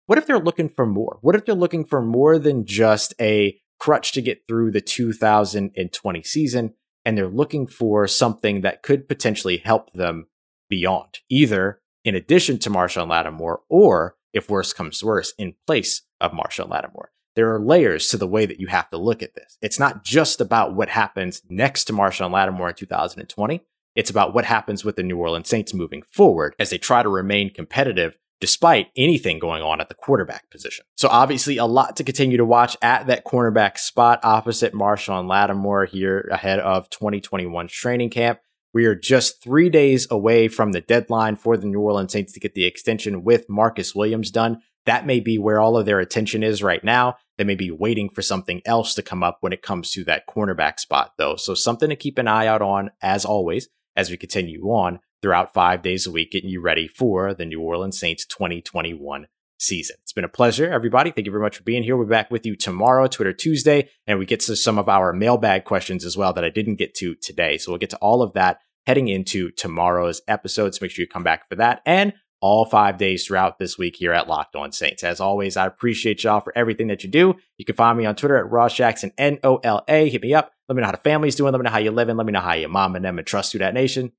what 0.05 0.17
if 0.17 0.27
they're 0.27 0.39
looking 0.39 0.69
for 0.69 0.85
more? 0.85 1.19
What 1.21 1.35
if 1.35 1.45
they're 1.45 1.55
looking 1.55 1.85
for 1.85 2.01
more 2.01 2.39
than 2.39 2.65
just 2.65 3.13
a 3.19 3.59
crutch 3.79 4.11
to 4.13 4.21
get 4.21 4.43
through 4.47 4.71
the 4.71 4.81
2020 4.81 6.23
season 6.23 6.73
and 7.03 7.17
they're 7.17 7.27
looking 7.27 7.67
for 7.67 8.07
something 8.07 8.61
that 8.61 8.83
could 8.83 9.07
potentially 9.07 9.57
help 9.57 9.91
them 9.93 10.27
beyond, 10.69 11.19
either 11.29 11.81
in 12.03 12.15
addition 12.15 12.59
to 12.59 12.69
Marshon 12.69 13.09
Lattimore 13.09 13.61
or, 13.69 14.15
if 14.33 14.49
worse 14.49 14.71
comes 14.71 14.99
to 14.99 15.05
worse, 15.05 15.33
in 15.37 15.55
place 15.65 16.03
of 16.19 16.31
Marshon 16.31 16.69
Lattimore? 16.69 17.11
There 17.35 17.53
are 17.53 17.59
layers 17.59 18.09
to 18.09 18.17
the 18.17 18.27
way 18.27 18.45
that 18.45 18.59
you 18.59 18.67
have 18.67 18.89
to 18.89 18.97
look 18.97 19.23
at 19.23 19.35
this. 19.35 19.57
It's 19.61 19.79
not 19.79 20.03
just 20.03 20.41
about 20.41 20.75
what 20.75 20.89
happens 20.89 21.41
next 21.49 21.85
to 21.85 21.93
Marshon 21.93 22.31
Lattimore 22.31 22.69
in 22.69 22.75
2020. 22.75 23.61
It's 23.95 24.09
about 24.09 24.33
what 24.33 24.45
happens 24.45 24.85
with 24.85 24.95
the 24.95 25.03
New 25.03 25.17
Orleans 25.17 25.49
Saints 25.49 25.73
moving 25.73 26.01
forward 26.03 26.55
as 26.59 26.69
they 26.69 26.77
try 26.77 27.03
to 27.03 27.09
remain 27.09 27.53
competitive 27.53 28.17
despite 28.39 28.87
anything 28.97 29.37
going 29.37 29.61
on 29.61 29.79
at 29.79 29.87
the 29.87 29.95
quarterback 29.95 30.49
position. 30.49 30.83
So 30.97 31.07
obviously 31.09 31.57
a 31.57 31.65
lot 31.65 31.95
to 31.97 32.03
continue 32.03 32.37
to 32.37 32.45
watch 32.45 32.75
at 32.81 33.05
that 33.07 33.23
cornerback 33.23 33.77
spot 33.77 34.19
opposite 34.23 34.73
Marshon 34.73 35.27
Lattimore 35.27 35.85
here 35.85 36.27
ahead 36.31 36.59
of 36.59 36.89
2021's 36.89 37.71
training 37.71 38.09
camp. 38.09 38.39
We 38.73 38.85
are 38.85 38.95
just 38.95 39.43
three 39.43 39.69
days 39.69 40.07
away 40.09 40.47
from 40.47 40.71
the 40.71 40.81
deadline 40.81 41.35
for 41.35 41.55
the 41.55 41.67
New 41.67 41.81
Orleans 41.81 42.13
Saints 42.13 42.33
to 42.33 42.39
get 42.39 42.55
the 42.55 42.65
extension 42.65 43.23
with 43.23 43.49
Marcus 43.49 43.93
Williams 43.93 44.31
done 44.31 44.61
that 44.85 45.05
may 45.05 45.19
be 45.19 45.37
where 45.37 45.59
all 45.59 45.77
of 45.77 45.85
their 45.85 45.99
attention 45.99 46.43
is 46.43 46.63
right 46.63 46.83
now. 46.83 47.15
They 47.37 47.43
may 47.43 47.55
be 47.55 47.71
waiting 47.71 48.09
for 48.09 48.21
something 48.21 48.61
else 48.65 48.93
to 48.95 49.01
come 49.01 49.23
up 49.23 49.37
when 49.41 49.53
it 49.53 49.61
comes 49.61 49.91
to 49.91 50.03
that 50.05 50.27
cornerback 50.27 50.79
spot, 50.79 51.13
though. 51.17 51.35
So 51.35 51.53
something 51.53 51.89
to 51.89 51.95
keep 51.95 52.17
an 52.17 52.27
eye 52.27 52.47
out 52.47 52.61
on, 52.61 52.91
as 53.01 53.25
always, 53.25 53.67
as 53.95 54.09
we 54.09 54.17
continue 54.17 54.63
on 54.65 54.99
throughout 55.21 55.53
five 55.53 55.81
days 55.81 56.07
a 56.07 56.11
week, 56.11 56.31
getting 56.31 56.49
you 56.49 56.61
ready 56.61 56.87
for 56.87 57.33
the 57.33 57.45
New 57.45 57.61
Orleans 57.61 57.99
Saints 57.99 58.25
2021 58.25 59.27
season. 59.59 59.95
It's 60.01 60.13
been 60.13 60.23
a 60.23 60.29
pleasure, 60.29 60.71
everybody. 60.71 61.11
Thank 61.11 61.25
you 61.25 61.31
very 61.31 61.43
much 61.43 61.57
for 61.57 61.63
being 61.63 61.83
here. 61.83 61.95
We'll 61.95 62.07
be 62.07 62.11
back 62.11 62.31
with 62.31 62.45
you 62.45 62.55
tomorrow, 62.55 63.07
Twitter 63.07 63.33
Tuesday, 63.33 63.89
and 64.07 64.17
we 64.17 64.25
get 64.25 64.39
to 64.41 64.55
some 64.55 64.79
of 64.79 64.89
our 64.89 65.13
mailbag 65.13 65.65
questions 65.65 66.03
as 66.03 66.17
well 66.17 66.33
that 66.33 66.43
I 66.43 66.49
didn't 66.49 66.75
get 66.75 66.95
to 66.95 67.15
today. 67.15 67.57
So 67.57 67.71
we'll 67.71 67.79
get 67.79 67.91
to 67.91 67.97
all 67.97 68.23
of 68.23 68.33
that 68.33 68.57
heading 68.87 69.07
into 69.07 69.51
tomorrow's 69.51 70.21
episode. 70.27 70.73
So 70.73 70.79
make 70.81 70.91
sure 70.91 71.03
you 71.03 71.07
come 71.07 71.23
back 71.23 71.47
for 71.47 71.55
that. 71.55 71.81
And 71.85 72.13
all 72.41 72.65
five 72.65 72.97
days 72.97 73.25
throughout 73.25 73.59
this 73.59 73.77
week 73.77 73.95
here 73.95 74.11
at 74.11 74.27
Locked 74.27 74.55
On 74.55 74.71
Saints. 74.71 75.03
As 75.03 75.19
always, 75.19 75.55
I 75.55 75.67
appreciate 75.67 76.23
y'all 76.23 76.41
for 76.41 76.51
everything 76.57 76.87
that 76.87 77.03
you 77.03 77.09
do. 77.09 77.35
You 77.57 77.65
can 77.65 77.75
find 77.75 77.97
me 77.97 78.05
on 78.05 78.15
Twitter 78.15 78.37
at 78.37 78.49
Ross 78.49 78.73
Jackson, 78.75 79.11
N 79.17 79.39
O 79.43 79.57
L 79.57 79.83
A. 79.87 80.09
Hit 80.09 80.21
me 80.21 80.33
up. 80.33 80.51
Let 80.67 80.75
me 80.75 80.81
know 80.81 80.87
how 80.87 80.91
the 80.93 80.97
family's 80.97 81.35
doing. 81.35 81.51
Let 81.51 81.59
me 81.59 81.63
know 81.63 81.71
how 81.71 81.79
you're 81.79 81.93
living. 81.93 82.17
Let 82.17 82.25
me 82.25 82.33
know 82.33 82.39
how 82.39 82.53
your 82.53 82.69
mom 82.69 82.95
and 82.95 83.05
them 83.05 83.17
and 83.17 83.27
trust 83.27 83.51
through 83.51 83.59
that 83.59 83.73
nation. 83.73 84.11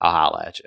I'll 0.00 0.12
holla 0.12 0.44
at 0.46 0.58
you. 0.58 0.66